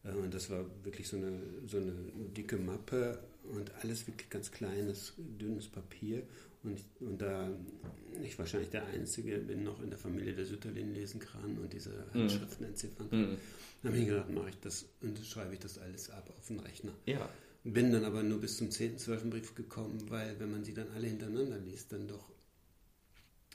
[0.03, 1.93] Äh, und das war wirklich so eine, so eine
[2.37, 6.23] dicke Mappe und alles wirklich ganz kleines, dünnes Papier.
[6.63, 7.49] Und, und da
[8.23, 11.89] ich wahrscheinlich der Einzige bin noch in der Familie, der Sütterlin lesen kann und diese
[12.13, 12.21] mhm.
[12.21, 13.31] Handschriften entziffern kann.
[13.31, 13.37] Mhm.
[13.83, 16.93] Habe ich gedacht, mache ich das und schreibe ich das alles ab auf den Rechner.
[17.05, 17.27] Ja.
[17.63, 19.29] Bin dann aber nur bis zum 10., 12.
[19.29, 22.31] Brief gekommen, weil wenn man sie dann alle hintereinander liest, dann doch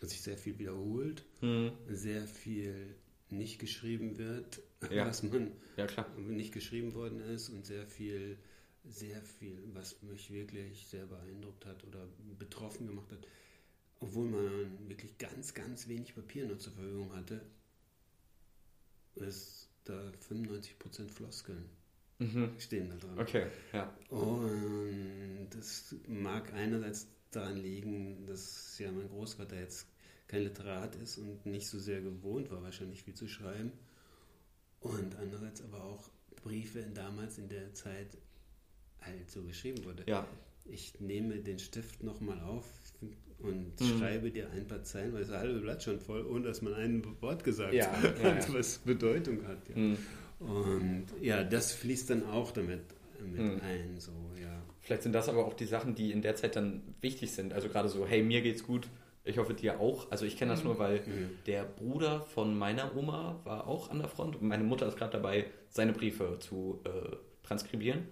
[0.03, 1.73] sich sehr viel wiederholt, mhm.
[1.88, 2.97] sehr viel
[3.31, 5.07] nicht geschrieben wird, ja.
[5.09, 5.87] was man ja,
[6.29, 8.38] nicht geschrieben worden ist und sehr viel,
[8.88, 12.07] sehr viel, was mich wirklich sehr beeindruckt hat oder
[12.38, 13.27] betroffen gemacht hat,
[14.01, 17.40] obwohl man wirklich ganz, ganz wenig Papier nur zur Verfügung hatte,
[19.16, 21.64] ist da 95% Floskeln
[22.18, 22.53] mhm.
[22.59, 23.18] stehen da dran.
[23.18, 23.92] Okay, ja.
[24.11, 29.87] Und das mag einerseits daran liegen, dass ja mein Großvater jetzt
[30.29, 33.72] kein Literat ist und nicht so sehr gewohnt war, wahrscheinlich viel zu schreiben.
[34.81, 36.11] und andererseits aber auch
[36.42, 38.16] Briefe damals in der Zeit
[39.07, 40.03] halt so geschrieben wurde.
[40.07, 40.27] Ja.
[40.64, 42.64] Ich nehme den Stift nochmal auf
[43.38, 43.99] und Mhm.
[43.99, 47.03] schreibe dir ein paar Zeilen, weil das halbe Blatt schon voll, ohne dass man ein
[47.21, 49.59] Wort gesagt Ja, hat, ja, was Bedeutung hat.
[49.77, 49.99] Mhm.
[50.40, 52.81] Und ja, das fließt dann auch damit
[53.33, 53.61] mit Mhm.
[53.62, 54.62] ein, so, ja.
[54.81, 57.53] Vielleicht sind das aber auch die Sachen, die in der Zeit dann wichtig sind.
[57.53, 58.88] Also gerade so, hey, mir geht's gut,
[59.25, 60.11] ich hoffe dir auch.
[60.11, 61.31] Also ich kenne das nur, weil Mhm.
[61.47, 65.12] der Bruder von meiner Oma war auch an der Front und meine Mutter ist gerade
[65.12, 67.16] dabei, seine Briefe zu äh,
[67.47, 68.09] transkribieren.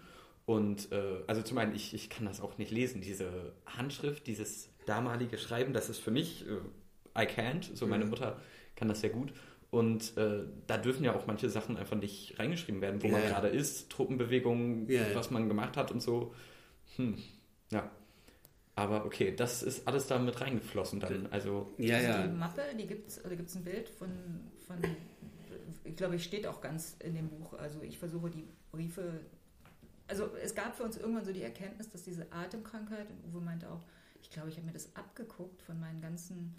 [0.47, 4.69] Und äh, also zum einen, ich, ich kann das auch nicht lesen, diese Handschrift, dieses
[4.87, 8.11] damalige Schreiben, das ist für mich, äh, I can't, so meine Mhm.
[8.11, 8.41] Mutter
[8.77, 9.33] kann das sehr gut.
[9.71, 13.23] Und äh, da dürfen ja auch manche Sachen einfach nicht reingeschrieben werden, wo Ja, man
[13.23, 13.29] ja.
[13.31, 15.15] gerade ist, Truppenbewegungen, Ja, ja.
[15.15, 16.35] was man gemacht hat und so.
[16.97, 17.17] Hm,
[17.73, 17.91] ja.
[18.77, 21.29] Aber okay, das ist alles da mit reingeflossen dann.
[21.29, 22.27] Also, Ja, also ja.
[22.27, 24.11] Die Mappe, die gibt's, da gibt es ein Bild von,
[24.67, 24.77] von,
[25.85, 27.55] ich glaube, es steht auch ganz in dem Buch.
[27.55, 29.21] Also ich versuche die Briefe,
[30.09, 33.71] also es gab für uns irgendwann so die Erkenntnis, dass diese Atemkrankheit, und Uwe meinte
[33.71, 33.83] auch,
[34.23, 36.55] ich glaube, ich habe mir das abgeguckt von meinen ganzen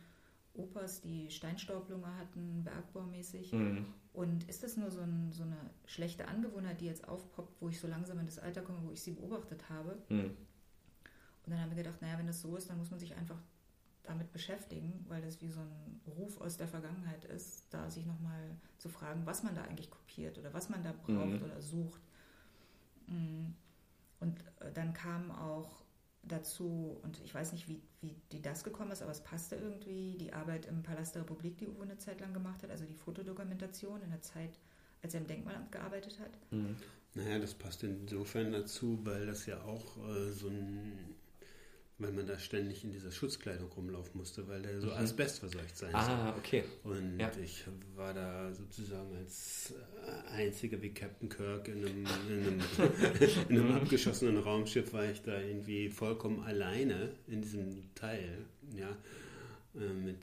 [0.54, 3.52] Opas, die Steinstaublunge hatten, bergbaumäßig.
[3.52, 7.68] hm, Und ist das nur so, ein, so eine schlechte Angewohnheit, die jetzt aufpoppt, wo
[7.70, 9.98] ich so langsam in das Alter komme, wo ich sie beobachtet habe?
[10.10, 10.36] hm,
[11.46, 13.38] Und dann haben wir gedacht, naja, wenn das so ist, dann muss man sich einfach
[14.04, 18.56] damit beschäftigen, weil das wie so ein Ruf aus der Vergangenheit ist, da sich nochmal
[18.78, 21.44] zu fragen, was man da eigentlich kopiert oder was man da braucht Mhm.
[21.44, 22.02] oder sucht.
[23.08, 23.54] Mm.
[24.20, 25.84] Und äh, dann kam auch
[26.24, 30.18] dazu, und ich weiß nicht, wie, wie die das gekommen ist, aber es passte irgendwie,
[30.18, 32.96] die Arbeit im Palast der Republik, die Uwe eine Zeit lang gemacht hat, also die
[32.96, 34.60] Fotodokumentation in der Zeit,
[35.04, 36.32] als er im Denkmalamt gearbeitet hat.
[36.50, 36.76] hm.
[37.15, 41.14] Naja, das passt insofern dazu, weil das ja auch äh, so ein,
[41.98, 44.94] weil man da ständig in dieser Schutzkleidung rumlaufen musste, weil der so Mhm.
[44.94, 46.00] asbestverseucht sein soll.
[46.02, 46.64] Ah, okay.
[46.84, 47.32] Und Ja.
[47.42, 47.64] ich
[47.96, 49.74] war da sozusagen als
[50.06, 52.60] äh, einziger wie Captain Kirk in einem, in einem,
[53.50, 58.90] in einem abgeschossenen Raumschiff, war ich da irgendwie vollkommen alleine in diesem Teil, ja,
[59.80, 60.18] äh, mit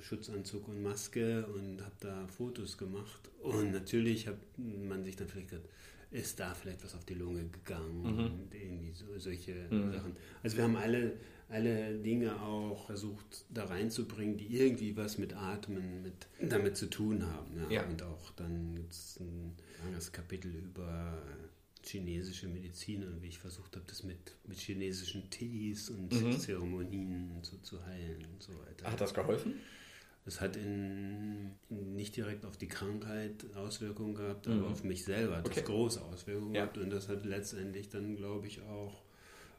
[0.00, 3.28] Schutzanzug und Maske und habe da Fotos gemacht.
[3.42, 5.68] Und natürlich hat man sich dann vielleicht gedacht,
[6.10, 8.24] ist da vielleicht was auf die Lunge gegangen Mhm.
[8.24, 9.92] und irgendwie so, solche Mhm.
[9.92, 10.16] Sachen.
[10.42, 11.12] Also wir haben alle,
[11.48, 17.24] alle Dinge auch versucht da reinzubringen, die irgendwie was mit Atmen, mit, damit zu tun
[17.26, 17.58] haben.
[17.70, 17.70] Ja.
[17.82, 17.86] Ja.
[17.86, 21.22] Und auch dann gibt es ein langes Kapitel über
[21.84, 26.38] chinesische Medizin und wie ich versucht habe, das mit, mit chinesischen Tees und Mhm.
[26.38, 28.90] Zeremonien so zu heilen und so weiter.
[28.90, 29.54] Hat das geholfen?
[30.28, 34.58] Das hat in, nicht direkt auf die Krankheit Auswirkungen gehabt, Mhm.
[34.58, 35.60] aber auf mich selber hat Okay.
[35.60, 36.64] das große Auswirkungen Ja.
[36.64, 36.76] gehabt.
[36.76, 39.02] Und das hat letztendlich dann, glaube ich, auch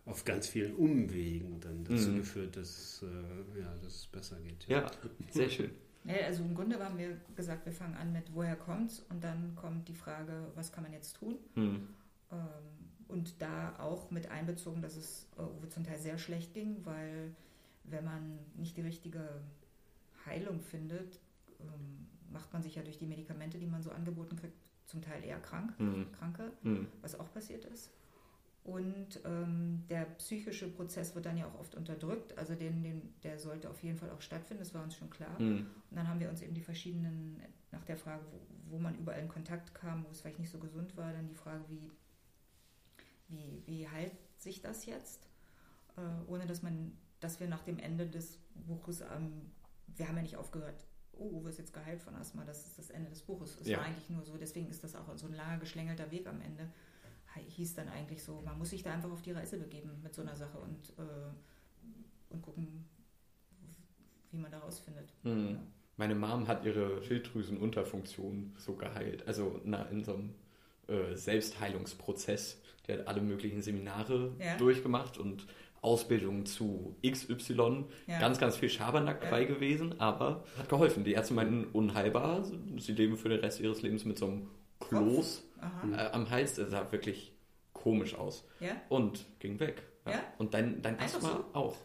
[0.05, 2.17] auf ganz vielen Umwegen dann dazu Mhm.
[2.17, 4.67] geführt, dass, äh, ja, dass es besser geht.
[4.67, 4.91] Ja,
[5.31, 5.71] sehr schön.
[6.03, 9.03] Ja, also im Grunde haben wir gesagt, wir fangen an mit, woher kommt's?
[9.09, 11.35] Und dann kommt die Frage, was kann man jetzt tun?
[11.55, 11.87] Hm.
[12.31, 12.37] Ähm,
[13.07, 17.33] Und da auch mit einbezogen, dass es äh, Uwe zum Teil sehr schlecht ging, weil
[17.85, 19.27] wenn man nicht die richtige
[20.29, 21.19] Heilung findet,
[21.59, 25.23] ähm, macht man sich ja durch die Medikamente, die man so angeboten kriegt, zum Teil
[25.23, 26.07] eher krank, Hm.
[26.13, 26.87] kranker, Hm.
[27.01, 27.89] was auch passiert ist.
[28.63, 33.39] Und ähm, der psychische Prozess wird dann ja auch oft unterdrückt, also den, den, der
[33.39, 35.37] sollte auf jeden Fall auch stattfinden, das war uns schon klar.
[35.39, 35.65] Hm.
[35.89, 39.21] Und dann haben wir uns eben die verschiedenen, nach der Frage, wo, wo man überall
[39.21, 41.89] in Kontakt kam, wo es vielleicht nicht so gesund war, dann die Frage, wie,
[43.29, 45.27] wie, wie heilt sich das jetzt?
[45.97, 49.51] Äh, ohne dass man, dass wir nach dem Ende des Buches, ähm,
[49.95, 52.89] wir haben ja nicht aufgehört, oh, Uwe ist jetzt geheilt von Asthma, das ist das
[52.89, 53.57] Ende des Buches.
[53.59, 53.77] Es Ja.
[53.77, 56.69] war eigentlich nur so, deswegen ist das auch so ein langer, geschlängelter Weg am Ende.
[57.35, 60.21] Hieß dann eigentlich so, man muss sich da einfach auf die Reise begeben mit so
[60.23, 62.85] einer Sache und, äh, und gucken,
[64.31, 65.13] wie man da rausfindet.
[65.23, 65.49] Hm.
[65.51, 65.59] Ja.
[65.97, 69.27] Meine Mom hat ihre Schilddrüsenunterfunktion so geheilt.
[69.27, 70.33] Also na, in so einem
[70.87, 72.61] äh, Selbstheilungsprozess.
[72.87, 74.57] Die hat alle möglichen Seminare Ja.
[74.57, 75.45] durchgemacht und
[75.81, 77.85] Ausbildungen zu XY.
[78.07, 78.19] Ja.
[78.19, 79.29] Ganz, ganz viel Schabernack Ja.
[79.29, 81.03] bei gewesen, aber hat geholfen.
[81.03, 82.43] Die Ärzte meinten unheilbar.
[82.77, 84.47] Sie leben für den Rest ihres Lebens mit so einem
[84.79, 85.43] Kloß
[85.93, 86.55] äh, am Hals.
[86.55, 87.33] Das sah wirklich
[87.73, 88.45] komisch aus.
[88.59, 88.71] Ja?
[88.89, 89.83] Und ging weg.
[90.05, 90.21] Ja?
[90.37, 91.75] Und dein, dein Asthma auch.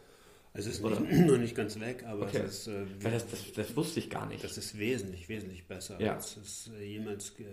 [0.53, 0.99] Also es ist Oder?
[1.01, 2.37] nicht, noch nicht ganz weg, aber Okay.
[2.45, 4.41] es ist, äh, Weil das, das, das wusste ich gar nicht.
[4.43, 6.13] das ist wesentlich, wesentlich besser, Ja.
[6.15, 7.45] als es äh, jemals ge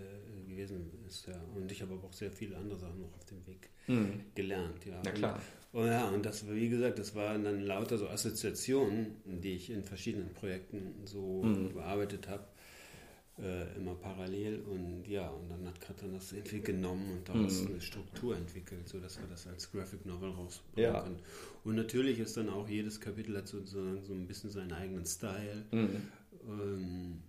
[0.47, 1.27] gewesen ist.
[1.27, 1.33] Ja.
[1.53, 4.21] Und ich habe aber auch sehr viele andere Sachen noch auf dem Weg Hm.
[4.35, 4.85] gelernt.
[4.85, 5.01] Ja.
[5.03, 5.35] Na klar.
[5.35, 5.41] Und,
[5.73, 9.83] und ja, und das, wie gesagt, das waren dann lauter so Assoziationen, die ich in
[9.83, 11.73] verschiedenen Projekten so Mhm.
[11.73, 12.45] bearbeitet habe.
[13.39, 17.67] Äh, immer parallel und ja, und dann hat Katrin das irgendwie genommen und daraus Mhm.
[17.71, 21.01] eine Struktur entwickelt, sodass wir das als Graphic Novel rausbringen Ja.
[21.01, 21.19] können.
[21.63, 25.65] Und natürlich ist dann auch jedes Kapitel hat sozusagen so ein bisschen seinen eigenen Style.
[25.71, 26.01] Hm.
[26.47, 27.23] Ähm,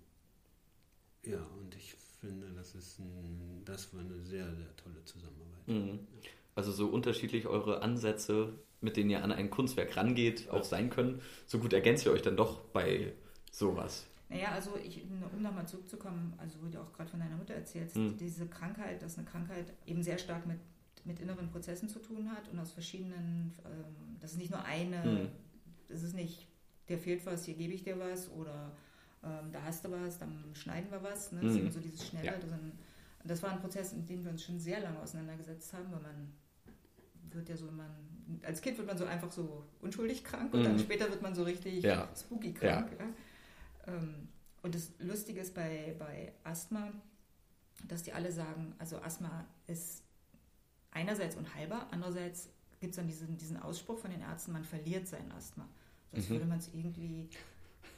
[1.24, 5.68] ja, und ich finde, das ist ein, das war eine sehr, sehr tolle Zusammenarbeit.
[5.68, 5.98] Mhm.
[6.54, 11.20] Also so unterschiedlich eure Ansätze, mit denen ihr an ein Kunstwerk rangeht, auch sein können,
[11.46, 13.12] so gut ergänzt ihr euch dann doch bei
[13.50, 14.06] sowas.
[14.28, 17.96] Naja, also ich, um nochmal zurückzukommen, also wo du auch gerade von deiner Mutter erzählst,
[17.96, 18.16] mhm.
[18.18, 20.58] diese Krankheit, dass eine Krankheit eben sehr stark mit,
[21.04, 25.04] mit inneren Prozessen zu tun hat und aus verschiedenen, ähm, das ist nicht nur eine,
[25.04, 25.28] mhm.
[25.88, 26.46] das ist nicht,
[26.88, 28.72] dir fehlt was, hier gebe ich dir was oder
[29.24, 31.32] ähm, da hast du was, dann schneiden wir was.
[31.32, 31.40] Ne?
[31.40, 31.56] Das mhm.
[31.56, 32.26] ist eben so dieses Schnelle.
[32.26, 32.32] Ja.
[32.32, 32.50] Das,
[33.24, 36.32] das war ein Prozess, in dem wir uns schon sehr lange auseinandergesetzt haben, weil man
[37.34, 37.90] wird ja so, man,
[38.42, 40.80] als Kind wird man so einfach so unschuldig krank und dann mhm.
[40.80, 42.08] später wird man so richtig ja.
[42.16, 42.90] spooky krank.
[42.98, 43.92] Ja.
[43.94, 44.28] Ähm,
[44.62, 46.90] und das Lustige ist bei, bei Asthma,
[47.86, 50.02] dass die alle sagen, also Asthma ist
[50.90, 52.48] einerseits unheilbar, andererseits
[52.80, 55.68] gibt es dann diesen, diesen Ausspruch von den Ärzten, man verliert sein Asthma.
[56.12, 56.34] Sonst mhm.
[56.34, 57.28] würde man es irgendwie,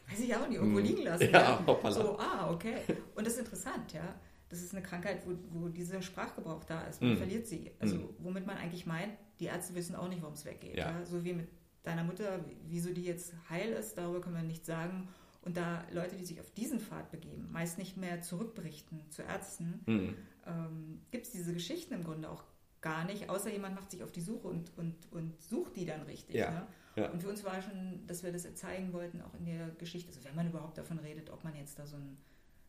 [0.09, 0.87] weiß ich auch nicht, irgendwo mhm.
[0.87, 1.31] liegen lassen.
[1.31, 1.91] Ja, ja.
[1.91, 2.79] So, ah, okay.
[3.15, 4.15] Und das ist interessant, ja.
[4.49, 7.03] Das ist eine Krankheit, wo, wo dieser Sprachgebrauch da ist.
[7.03, 7.17] Man mhm.
[7.17, 7.73] verliert sie.
[7.81, 8.09] Also, mhm.
[8.19, 10.77] womit man eigentlich meint, die Ärzte wissen auch nicht, warum es weggeht.
[10.77, 10.99] Ja.
[10.99, 11.05] ja.
[11.05, 11.49] So wie mit
[11.83, 15.09] deiner Mutter, wieso die jetzt heil ist, darüber können wir nichts sagen.
[15.43, 19.81] Und da Leute, die sich auf diesen Pfad begeben, meist nicht mehr zurückberichten zu Ärzten,
[19.87, 20.15] mhm.
[20.45, 22.43] ähm, gibt es diese Geschichten im Grunde auch
[22.81, 26.03] gar nicht, außer jemand macht sich auf die Suche und, und, und sucht die dann
[26.03, 26.37] richtig.
[26.37, 26.51] Ja.
[26.51, 26.67] Ne?
[26.97, 27.11] Ja.
[27.11, 30.25] Und für uns war schon, dass wir das zeigen wollten, auch in der Geschichte, also
[30.25, 32.17] wenn man überhaupt davon redet, ob man jetzt da so ein,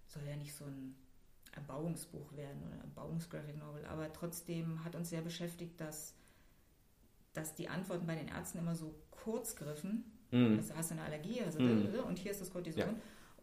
[0.08, 0.96] soll ja nicht so ein
[1.56, 6.16] Erbauungsbuch werden oder ein Erbauungsgraphic Novel, aber trotzdem hat uns sehr beschäftigt, dass,
[7.34, 10.58] dass die Antworten bei den Ärzten immer so kurz griffen Mhm.
[10.58, 11.88] Also hast du eine Allergie also mhm.
[12.08, 12.82] und hier ist das Cortison.
[12.82, 12.96] Ja.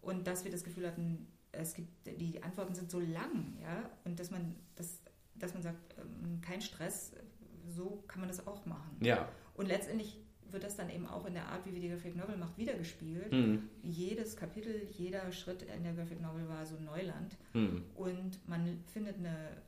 [0.03, 4.19] Und dass wir das Gefühl hatten, es gibt, die Antworten sind so lang, ja, und
[4.19, 5.01] dass man, das,
[5.35, 7.13] dass man sagt, ähm, kein Stress,
[7.69, 8.99] so kann man das auch machen.
[9.01, 9.29] Ja.
[9.55, 10.21] Und letztendlich
[10.51, 13.33] wird das dann eben auch in der Art, wie wir die Graphic Novel macht, wiedergespielt.
[13.33, 13.71] Mhm.
[13.83, 17.37] Jedes Kapitel, jeder Schritt in der Graphic Novel war so Neuland.
[17.55, 17.85] Mhm.
[17.95, 19.63] Und man findet eine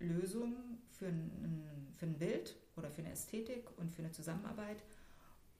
[0.00, 0.56] Lösung
[0.90, 4.82] für ein, für ein Bild oder für eine Ästhetik und für eine Zusammenarbeit.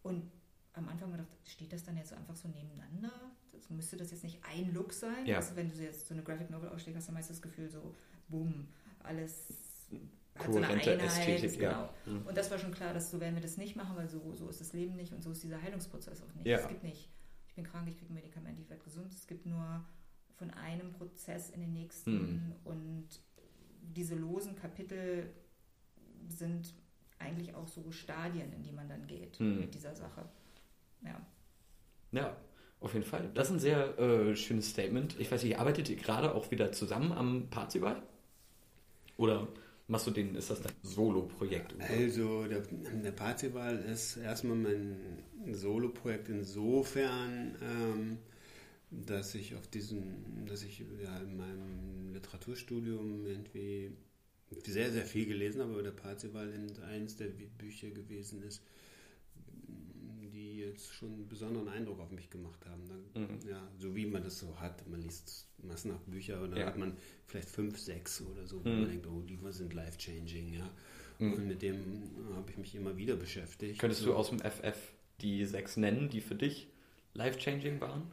[0.02, 0.30] Und
[0.74, 3.12] am Anfang gedacht, steht das dann jetzt einfach so nebeneinander?
[3.52, 5.26] Das, müsste das jetzt nicht ein Look sein?
[5.26, 5.36] Ja.
[5.36, 7.94] Also wenn du jetzt so eine Graphic Novel ausschlägst, hast du meist das Gefühl so,
[8.28, 8.68] boom,
[9.00, 9.48] alles
[10.38, 11.02] hat so eine Einheit.
[11.02, 11.70] Ästhetik, genau.
[11.70, 11.94] Ja.
[12.06, 12.26] Mhm.
[12.26, 14.48] Und das war schon klar, dass so werden wir das nicht machen, weil so, so
[14.48, 16.46] ist das Leben nicht und so ist dieser Heilungsprozess auch nicht.
[16.46, 16.58] Ja.
[16.58, 17.10] Es gibt nicht,
[17.48, 19.12] ich bin krank, ich kriege ein Medikament, ich werde gesund.
[19.12, 19.84] Es gibt nur
[20.36, 22.52] von einem Prozess in den nächsten mhm.
[22.64, 23.08] und
[23.82, 25.30] diese losen Kapitel
[26.28, 26.72] sind
[27.22, 29.60] eigentlich auch so Stadien, in die man dann geht mhm.
[29.60, 30.24] mit dieser Sache
[31.04, 31.20] ja.
[32.12, 32.36] Ja,
[32.80, 33.30] auf jeden Fall.
[33.34, 35.18] Das ist ein sehr äh, schönes Statement.
[35.18, 38.02] Ich weiß nicht, arbeitet ihr gerade auch wieder zusammen am Parzival?
[39.16, 39.48] Oder
[39.88, 41.74] machst du den, ist das dein Solo-Projekt?
[41.80, 48.18] Also, der, der Parzival ist erstmal mein Solo-Projekt insofern, ähm,
[48.90, 53.92] dass ich auf diesen, dass ich ja, in meinem Literaturstudium irgendwie
[54.66, 56.52] sehr, sehr viel gelesen habe, aber der Parzival
[56.88, 58.62] eins der Bücher gewesen ist,
[60.72, 62.82] jetzt schon einen besonderen Eindruck auf mich gemacht haben.
[62.88, 63.48] Dann, mhm.
[63.48, 64.86] ja, so wie man das so hat.
[64.88, 66.66] Man liest massenhaft Bücher und dann ja.
[66.66, 68.80] hat man vielleicht fünf, sechs oder so, wo mhm.
[68.80, 70.70] man denkt, oh, die sind life-changing, ja.
[71.18, 71.32] Mhm.
[71.34, 71.80] Und mit dem
[72.34, 73.78] habe ich mich immer wieder beschäftigt.
[73.78, 74.76] Könntest du aus dem FF
[75.20, 76.68] die sechs nennen, die für dich
[77.14, 78.10] life-changing waren?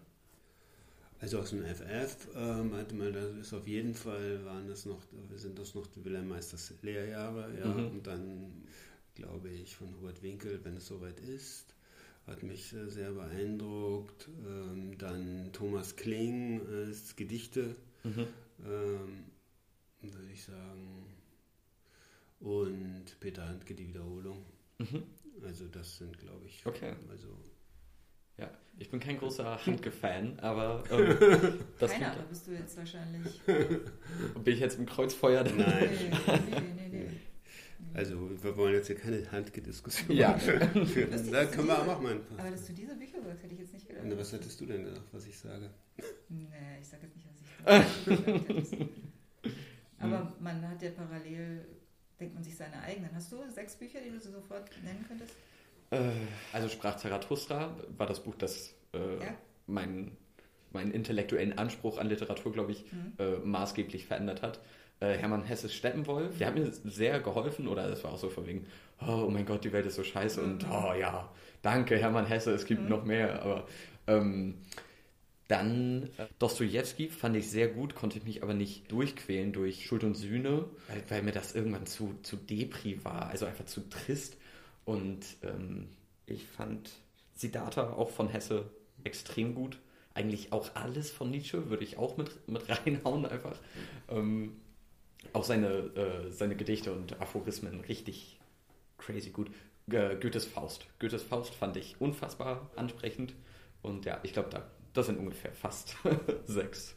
[1.22, 5.02] Also aus dem FF, ähm, hatte man, das ist auf jeden Fall, waren das noch,
[5.36, 7.88] sind das noch die Wilhelm Meisters Lehrjahre, ja, mhm.
[7.88, 8.64] und dann
[9.16, 11.76] glaube ich von Hubert Winkel, wenn es soweit ist,
[12.26, 14.30] hat mich sehr beeindruckt.
[14.48, 18.28] Ähm, dann Thomas Kling als Gedichte, mhm.
[18.66, 19.26] ähm,
[20.02, 21.06] würde ich sagen.
[22.40, 24.46] Und Peter Handke die Wiederholung.
[24.78, 25.04] Mhm.
[25.44, 26.94] Also das sind, glaube ich, okay.
[27.10, 27.28] also
[28.40, 33.42] ja, ich bin kein großer Handke-Fan, aber ähm, das Keiner, da bist du jetzt wahrscheinlich.
[33.46, 35.44] bin ich jetzt im Kreuzfeuer?
[35.44, 35.56] Nein.
[35.58, 37.10] Nee, nee, nee, nee.
[37.94, 40.38] Also wir wollen jetzt hier keine Handgediskussion ja.
[40.38, 41.32] führen.
[41.32, 42.22] Da können wir auch machen.
[42.38, 44.06] Aber dass du diese Bücher sagst, hätte ich jetzt nicht gedacht.
[44.08, 45.70] Na, was hättest du denn gedacht, was ich sage?
[46.30, 46.48] Nee,
[46.80, 48.90] ich sage jetzt nicht, was ich sage.
[49.98, 51.66] Aber man hat ja parallel,
[52.20, 53.10] denkt man sich seine eigenen.
[53.14, 55.34] Hast du sechs Bücher, die du sofort nennen könntest?
[55.92, 55.98] Äh,
[56.54, 59.34] also Sprach Zarathustra war das Buch, das äh, ja?
[59.68, 60.18] meinen
[60.72, 63.14] meinen intellektuellen Anspruch an Literatur, glaube ich, mhm.
[63.18, 64.60] äh, maßgeblich verändert hat
[65.00, 66.38] äh, Hermann Hesses Steppenwolf.
[66.38, 68.66] Der hat mir sehr geholfen, oder das war auch so von wegen,
[69.02, 70.72] oh, oh mein Gott, die Welt ist so scheiße und mhm.
[70.72, 71.30] oh ja,
[71.62, 72.90] danke Hermann Hesse, es gibt mhm.
[72.90, 73.42] noch mehr.
[73.42, 73.68] Aber
[74.08, 74.56] ähm,
[75.48, 80.04] dann äh, Dostoevsky fand ich sehr gut, konnte ich mich aber nicht durchquälen durch Schuld
[80.04, 84.38] und Sühne, weil, weil mir das irgendwann zu, zu depri war, also einfach zu trist.
[84.90, 85.90] Und ähm,
[86.26, 86.92] ich fand
[87.36, 88.70] Siddhartha auch von Hesse
[89.04, 89.78] extrem gut
[90.14, 93.58] eigentlich auch alles von Nietzsche, würde ich auch mit, mit reinhauen einfach.
[94.10, 94.60] Ähm,
[95.34, 98.40] auch seine, äh, seine Gedichte und Aphorismen richtig
[98.98, 99.50] crazy gut.
[99.90, 100.88] Äh, Goethes Faust.
[101.00, 103.34] Goethes Faust fand ich unfassbar ansprechend.
[103.82, 105.96] Und ja, ich glaube, da, das sind ungefähr fast
[106.46, 106.96] sechs.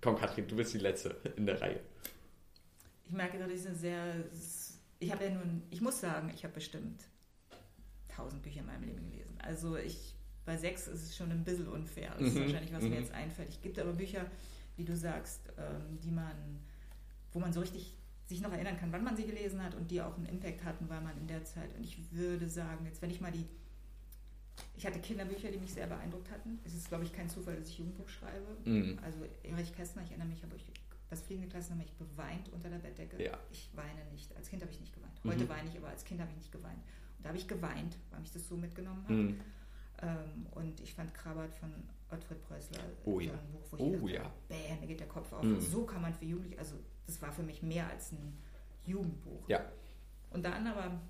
[0.00, 1.80] Komm, Katrin, du bist die Letzte in der Reihe.
[3.06, 4.24] Ich merke gerade, ich sehr.
[5.00, 7.04] Ich habe ja nun, ich muss sagen, ich habe bestimmt
[8.08, 9.34] tausend Bücher in meinem Leben gelesen.
[9.38, 12.12] Also ich, bei sechs ist es schon ein bisschen unfair.
[12.18, 12.42] Das ist mhm.
[12.42, 12.90] wahrscheinlich, was mhm.
[12.90, 13.48] mir jetzt einfällt.
[13.48, 14.26] Es gibt aber Bücher,
[14.76, 16.60] wie du sagst, ähm, die man,
[17.32, 20.00] wo man so richtig sich noch erinnern kann, wann man sie gelesen hat und die
[20.00, 23.10] auch einen Impact hatten, weil man in der Zeit, und ich würde sagen, jetzt wenn
[23.10, 23.44] ich mal die,
[24.76, 26.58] ich hatte Kinderbücher, die mich sehr beeindruckt hatten.
[26.64, 28.56] Es ist, glaube ich, kein Zufall, dass ich Jugendbuch schreibe.
[28.64, 28.98] Mhm.
[29.02, 30.66] Also Erich Kästner, ich erinnere mich, habe ich
[31.10, 33.22] das fliegende Klassen habe ich beweint unter der Bettdecke.
[33.22, 33.36] Ja.
[33.50, 34.34] Ich weine nicht.
[34.36, 35.20] Als Kind habe ich nicht geweint.
[35.24, 35.48] Heute mhm.
[35.48, 36.78] weine ich, aber als Kind habe ich nicht geweint.
[37.18, 39.10] Und da habe ich geweint, weil mich das so mitgenommen hat.
[39.10, 39.40] Mhm.
[40.02, 41.70] Ähm, und ich fand Krabat von
[42.10, 43.32] Ottfried Preußler oh, so ja.
[43.32, 44.32] ein Buch, wo ich oh, dachte, ja.
[44.48, 45.42] bäh, mir geht der Kopf auf.
[45.42, 45.60] Mhm.
[45.60, 48.38] So kann man für Jugendliche, also das war für mich mehr als ein
[48.86, 49.48] Jugendbuch.
[49.48, 49.60] Ja.
[50.30, 51.00] Und dann aber,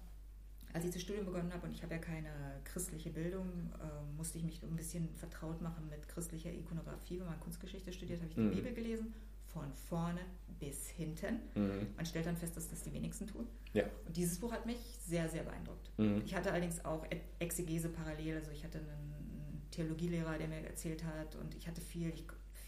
[0.72, 4.38] als ich das Studium begonnen habe und ich habe ja keine christliche Bildung, äh, musste
[4.38, 7.20] ich mich ein bisschen vertraut machen mit christlicher Ikonografie.
[7.20, 8.54] Wenn man Kunstgeschichte studiert, habe ich die mhm.
[8.54, 9.14] Bibel gelesen,
[9.52, 10.20] von vorne
[10.58, 11.40] bis hinten.
[11.54, 11.88] Mhm.
[11.96, 13.46] Man stellt dann fest, dass das die wenigsten tun.
[13.72, 13.84] Ja.
[14.06, 15.90] Und dieses Buch hat mich sehr, sehr beeindruckt.
[15.98, 16.22] Mhm.
[16.24, 17.06] Ich hatte allerdings auch
[17.38, 22.12] Exegese parallel, also ich hatte einen Theologielehrer, der mir erzählt hat und ich hatte viel,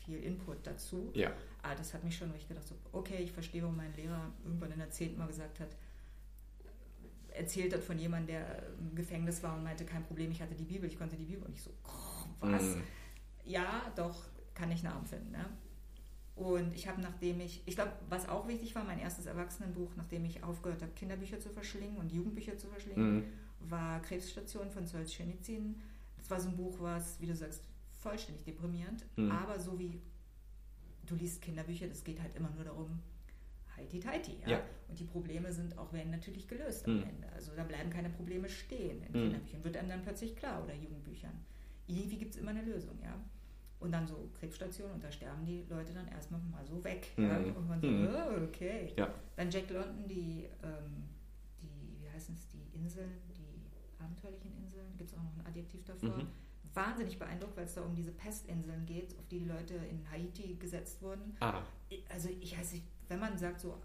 [0.04, 1.10] viel Input dazu.
[1.14, 1.32] Ja.
[1.62, 4.32] Aber das hat mich schon, wo ich gedacht habe, okay, ich verstehe, warum mein Lehrer
[4.44, 5.16] irgendwann in der 10.
[5.18, 5.76] Mal gesagt hat,
[7.30, 10.64] erzählt hat von jemandem, der im Gefängnis war und meinte, kein Problem, ich hatte die
[10.64, 11.44] Bibel, ich konnte die Bibel.
[11.44, 12.62] Und ich so, oh, was?
[12.62, 12.82] Mhm.
[13.44, 15.32] Ja, doch, kann ich nachempfinden.
[15.32, 15.46] Ne?
[16.34, 20.24] Und ich habe, nachdem ich, ich glaube, was auch wichtig war, mein erstes Erwachsenenbuch, nachdem
[20.24, 23.24] ich aufgehört habe, Kinderbücher zu verschlingen und Jugendbücher zu verschlingen, mhm.
[23.60, 25.82] war Krebsstation von Solzhenitsyn.
[26.16, 27.64] Das war so ein Buch, was, wie du sagst,
[28.00, 29.30] vollständig deprimierend, mhm.
[29.30, 30.00] aber so wie
[31.06, 33.00] du liest Kinderbücher, das geht halt immer nur darum,
[33.76, 34.52] heiti heiti, ja?
[34.52, 34.60] ja?
[34.88, 37.04] Und die Probleme sind auch, werden natürlich gelöst am mhm.
[37.04, 37.28] Ende.
[37.32, 39.22] Also da bleiben keine Probleme stehen in mhm.
[39.24, 41.44] Kinderbüchern, wird einem dann plötzlich klar oder Jugendbüchern.
[41.86, 43.18] Irgendwie gibt es immer eine Lösung, ja.
[43.82, 47.08] Und dann so Krebsstation und da sterben die Leute dann erstmal mal so weg.
[47.16, 47.24] Mhm.
[47.24, 47.36] Ja?
[47.38, 48.08] Und man so, mhm.
[48.08, 48.92] oh, okay.
[48.96, 49.12] Ja.
[49.36, 51.08] Dann Jack London, die, ähm,
[51.60, 55.84] die, wie heißen es, die Inseln, die abenteuerlichen Inseln, gibt es auch noch ein Adjektiv
[55.84, 56.16] davor.
[56.16, 56.28] Mhm.
[56.74, 60.54] Wahnsinnig beeindruckt, weil es da um diese Pestinseln geht, auf die die Leute in Haiti
[60.54, 61.36] gesetzt wurden.
[61.40, 61.62] Ah.
[62.08, 63.76] Also ich weiß nicht, wenn man sagt so,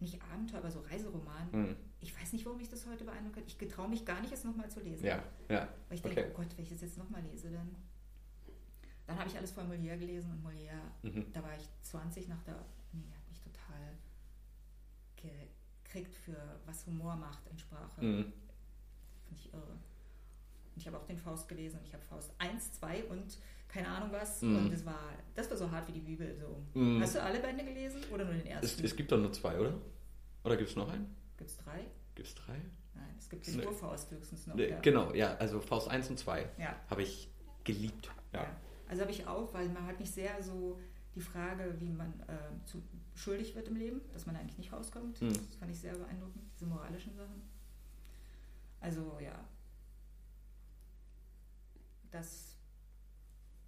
[0.00, 1.76] nicht Abenteuer, aber so Reiseroman, mhm.
[2.00, 3.44] ich weiß nicht, warum ich das heute beeindruckt hat.
[3.46, 5.04] Ich getraue mich gar nicht, es nochmal zu lesen.
[5.04, 5.68] Ja, ja.
[5.88, 6.30] Weil ich denke, okay.
[6.32, 7.68] oh Gott, wenn ich es jetzt nochmal lese, dann
[9.08, 11.32] dann habe ich alles von Molière gelesen und Molière, mhm.
[11.32, 12.56] da war ich 20 nach der
[12.92, 13.96] Uni, hat mich total
[15.16, 18.04] gekriegt für was Humor macht in Sprache.
[18.04, 18.32] Mhm.
[19.24, 19.62] Finde ich irre.
[19.62, 23.88] Und ich habe auch den Faust gelesen und ich habe Faust 1, 2 und keine
[23.88, 24.42] Ahnung was.
[24.42, 24.56] Mhm.
[24.56, 26.36] Und das war, das war so hart wie die Bibel.
[26.36, 26.62] So.
[26.78, 27.00] Mhm.
[27.00, 28.66] Hast du alle Bände gelesen oder nur den ersten?
[28.66, 29.72] Es, es gibt doch nur zwei, oder?
[30.44, 31.16] Oder gibt es noch einen?
[31.38, 31.86] Gibt es drei?
[32.14, 32.60] Gibt es drei?
[32.94, 33.66] Nein, es gibt den nee.
[33.66, 34.54] Urfaust höchstens noch.
[34.54, 36.76] Nee, genau, ja, also Faust 1 und 2 ja.
[36.90, 37.30] habe ich
[37.64, 38.10] geliebt.
[38.34, 38.42] ja.
[38.42, 38.56] ja.
[38.88, 40.78] Also habe ich auch, weil man hat mich sehr so
[41.14, 42.82] die Frage, wie man äh, zu,
[43.14, 45.20] schuldig wird im Leben, dass man eigentlich nicht rauskommt.
[45.20, 45.32] Mhm.
[45.32, 47.42] Das fand ich sehr beeindruckend, diese moralischen Sachen.
[48.80, 49.44] Also ja,
[52.10, 52.54] das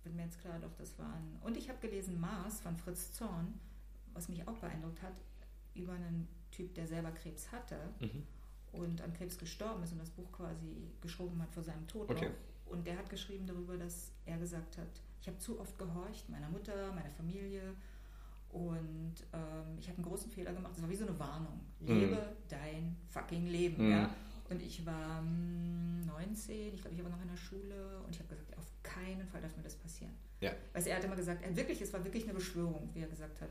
[0.02, 1.38] wird mir jetzt klar, doch das waren.
[1.42, 3.58] Und ich habe gelesen Mars von Fritz Zorn,
[4.14, 5.14] was mich auch beeindruckt hat,
[5.74, 8.26] über einen Typ, der selber Krebs hatte mhm.
[8.72, 12.10] und an Krebs gestorben ist und das Buch quasi geschoben hat vor seinem Tod.
[12.10, 12.30] Okay.
[12.66, 16.48] Und der hat geschrieben darüber, dass er gesagt hat, ich habe zu oft gehorcht, meiner
[16.48, 17.74] Mutter, meiner Familie.
[18.50, 20.72] Und ähm, ich habe einen großen Fehler gemacht.
[20.74, 21.60] Das war wie so eine Warnung.
[21.80, 22.48] Lebe mm.
[22.48, 23.88] dein fucking Leben.
[23.88, 23.92] Mm.
[23.92, 24.14] Ja?
[24.48, 28.14] Und ich war mh, hm, 19, ich glaube, ich war noch in der Schule und
[28.14, 30.12] ich habe gesagt, auf keinen Fall darf mir das passieren.
[30.40, 30.52] Ja.
[30.72, 33.40] Weil er hat immer gesagt, er wirklich, es war wirklich eine Beschwörung, wie er gesagt
[33.40, 33.50] hat.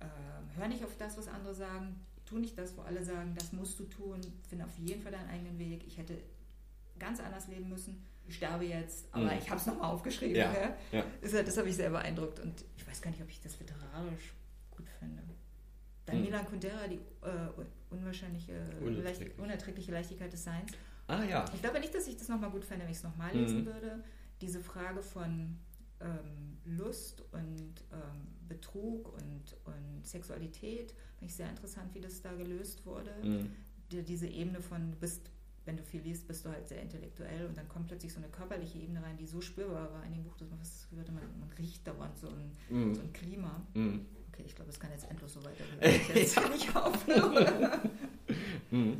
[0.00, 3.52] Äh, hör nicht auf das, was andere sagen, tu nicht das, wo alle sagen, das
[3.52, 5.86] musst du tun, finde auf jeden Fall deinen eigenen Weg.
[5.86, 6.18] Ich hätte
[6.98, 9.38] ganz anders leben müssen sterbe jetzt, aber mhm.
[9.38, 10.36] ich habe es nochmal aufgeschrieben.
[10.36, 10.76] Ja, ja.
[10.92, 11.04] ja.
[11.20, 14.34] Das, das habe ich sehr beeindruckt und ich weiß gar nicht, ob ich das literarisch
[14.70, 15.22] gut finde.
[16.06, 16.24] Dann mhm.
[16.24, 19.38] Milan Kundera, die äh, unwahrscheinliche, Unerträglich.
[19.38, 20.72] unerträgliche Leichtigkeit des Seins.
[21.06, 21.44] Ah ja.
[21.54, 23.66] Ich glaube nicht, dass ich das nochmal gut fände, wenn ich es nochmal lesen mhm.
[23.66, 24.04] würde.
[24.40, 25.58] Diese Frage von
[26.00, 32.32] ähm, Lust und ähm, Betrug und, und Sexualität, finde ich sehr interessant, wie das da
[32.32, 33.14] gelöst wurde.
[33.22, 33.50] Mhm.
[33.90, 35.30] Die, diese Ebene von, du bist
[35.64, 38.28] wenn du viel liest, bist du halt sehr intellektuell und dann kommt plötzlich so eine
[38.28, 41.22] körperliche Ebene rein, die so spürbar war in dem Buch, dass man fast gehört man,
[41.38, 42.94] man riecht dauernd so ein, mm.
[42.94, 43.62] so ein Klima.
[43.74, 44.00] Mm.
[44.32, 46.00] Okay, ich glaube, es kann jetzt endlos so weitergehen.
[46.14, 47.90] Jetzt kann ich aufhören.
[48.70, 48.92] mm.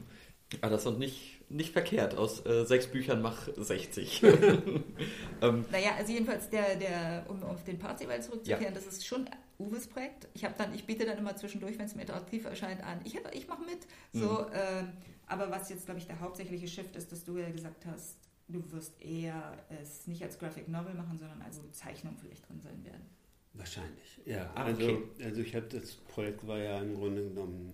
[0.60, 2.16] Aber das sind nicht nicht verkehrt.
[2.16, 4.22] Aus äh, sechs Büchern mach 60.
[5.42, 8.70] ähm, naja, also jedenfalls, der, der, um auf den Parzival zurückzukehren, ja.
[8.70, 9.28] das ist schon
[9.58, 10.28] Uwes Projekt.
[10.34, 13.16] Ich habe dann, ich biete dann immer zwischendurch, wenn es mir attraktiv erscheint, an, ich,
[13.32, 13.86] ich mache mit.
[14.12, 14.92] So, mhm.
[15.26, 18.16] Aber was jetzt, glaube ich, der hauptsächliche Shift ist, dass du ja gesagt hast,
[18.48, 22.84] du wirst eher es nicht als Graphic Novel machen, sondern als Zeichnung vielleicht drin sein
[22.84, 23.06] werden.
[23.54, 24.50] Wahrscheinlich, ja.
[24.54, 25.24] Ah, also, okay.
[25.24, 27.72] also ich habe das Projekt war ja im Grunde genommen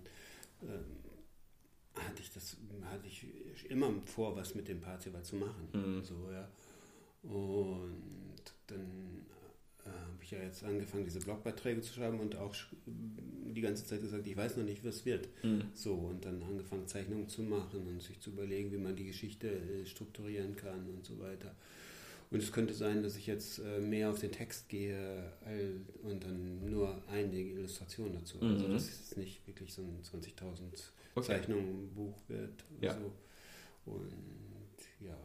[0.63, 1.01] ähm,
[1.95, 3.27] hatte ich das hatte ich
[3.69, 5.69] immer vor, was mit dem Parzival zu machen.
[5.73, 6.05] Mhm.
[6.05, 6.49] So, ja.
[7.23, 9.27] Und dann
[10.31, 12.55] ja jetzt angefangen, diese Blogbeiträge zu schreiben und auch
[12.87, 15.29] die ganze Zeit gesagt, ich weiß noch nicht, was wird.
[15.43, 15.63] Mhm.
[15.75, 19.49] So, und dann angefangen, Zeichnungen zu machen und sich zu überlegen, wie man die Geschichte
[19.49, 21.55] äh, strukturieren kann und so weiter.
[22.31, 25.33] Und es könnte sein, dass ich jetzt äh, mehr auf den Text gehe
[26.05, 28.39] und dann nur einige Illustrationen dazu.
[28.41, 28.61] Also, mhm.
[28.61, 30.31] Also, dass es nicht wirklich so ein 20.000
[31.17, 31.27] okay.
[31.27, 32.65] Zeichnungen Buch wird.
[32.71, 32.95] Und ja.
[32.95, 33.13] So.
[33.93, 34.13] Und
[35.01, 35.17] ja,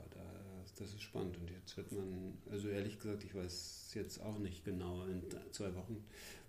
[0.78, 1.38] das ist spannend.
[1.38, 5.74] Und jetzt wird man, also ehrlich gesagt, ich weiß jetzt auch nicht genau, in zwei
[5.76, 6.04] Wochen,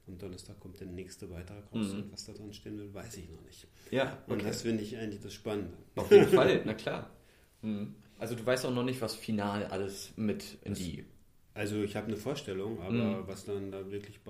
[0.06, 2.02] am Donnerstag kommt der nächste Beitrag raus mhm.
[2.02, 3.66] und was da drin stehen will, weiß ich noch nicht.
[3.90, 4.18] Ja.
[4.24, 4.32] Okay.
[4.32, 5.76] Und das finde ich eigentlich das Spannende.
[5.96, 7.10] Auf jeden Fall, na klar.
[7.62, 7.94] Mhm.
[8.18, 11.04] Also du weißt auch noch nicht, was final alles mit in die.
[11.54, 13.26] Also ich habe eine Vorstellung, aber mhm.
[13.26, 14.20] was dann da wirklich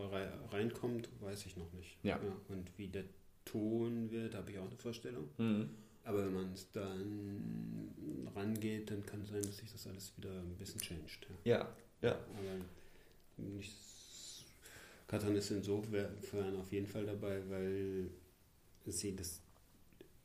[0.50, 1.98] reinkommt, weiß ich noch nicht.
[2.02, 2.18] Ja.
[2.22, 2.36] ja.
[2.48, 3.04] Und wie der
[3.44, 5.28] Ton wird, habe ich auch eine Vorstellung.
[5.38, 5.70] Mhm.
[6.04, 7.90] Aber wenn man es dann
[8.34, 11.26] rangeht, dann kann es sein, dass sich das alles wieder ein bisschen changed.
[11.44, 11.68] Ja,
[12.00, 12.10] ja.
[12.10, 12.12] ja.
[12.12, 12.64] Aber
[13.36, 13.72] nicht,
[15.08, 18.10] Katan ist insofern auf jeden Fall dabei, weil
[18.86, 19.40] sie das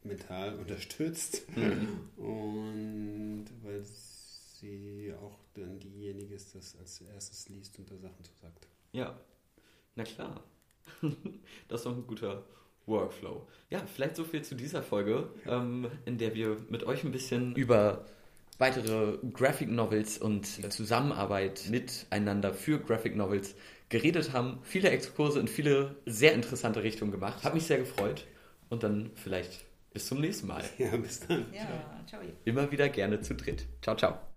[0.04, 2.10] mental unterstützt mhm.
[2.18, 8.32] und weil sie auch dann diejenige ist, das als erstes liest und da Sachen zu
[8.42, 8.68] sagt.
[8.92, 9.20] Ja,
[9.96, 10.44] na klar.
[11.68, 12.44] das ist doch ein guter
[12.86, 13.48] Workflow.
[13.70, 17.56] Ja, vielleicht so viel zu dieser Folge, ähm, in der wir mit euch ein bisschen
[17.56, 18.06] über
[18.62, 23.56] weitere Graphic Novels und Zusammenarbeit miteinander für Graphic Novels
[23.90, 24.60] geredet haben.
[24.64, 27.44] Viele Exkurse in viele sehr interessante Richtungen gemacht.
[27.44, 28.26] Hat mich sehr gefreut.
[28.70, 30.64] Und dann vielleicht bis zum nächsten Mal.
[30.78, 31.46] Ja, bis dann.
[31.54, 32.22] Ja, ciao.
[32.46, 33.66] Immer wieder gerne zu dritt.
[33.82, 34.31] Ciao, ciao.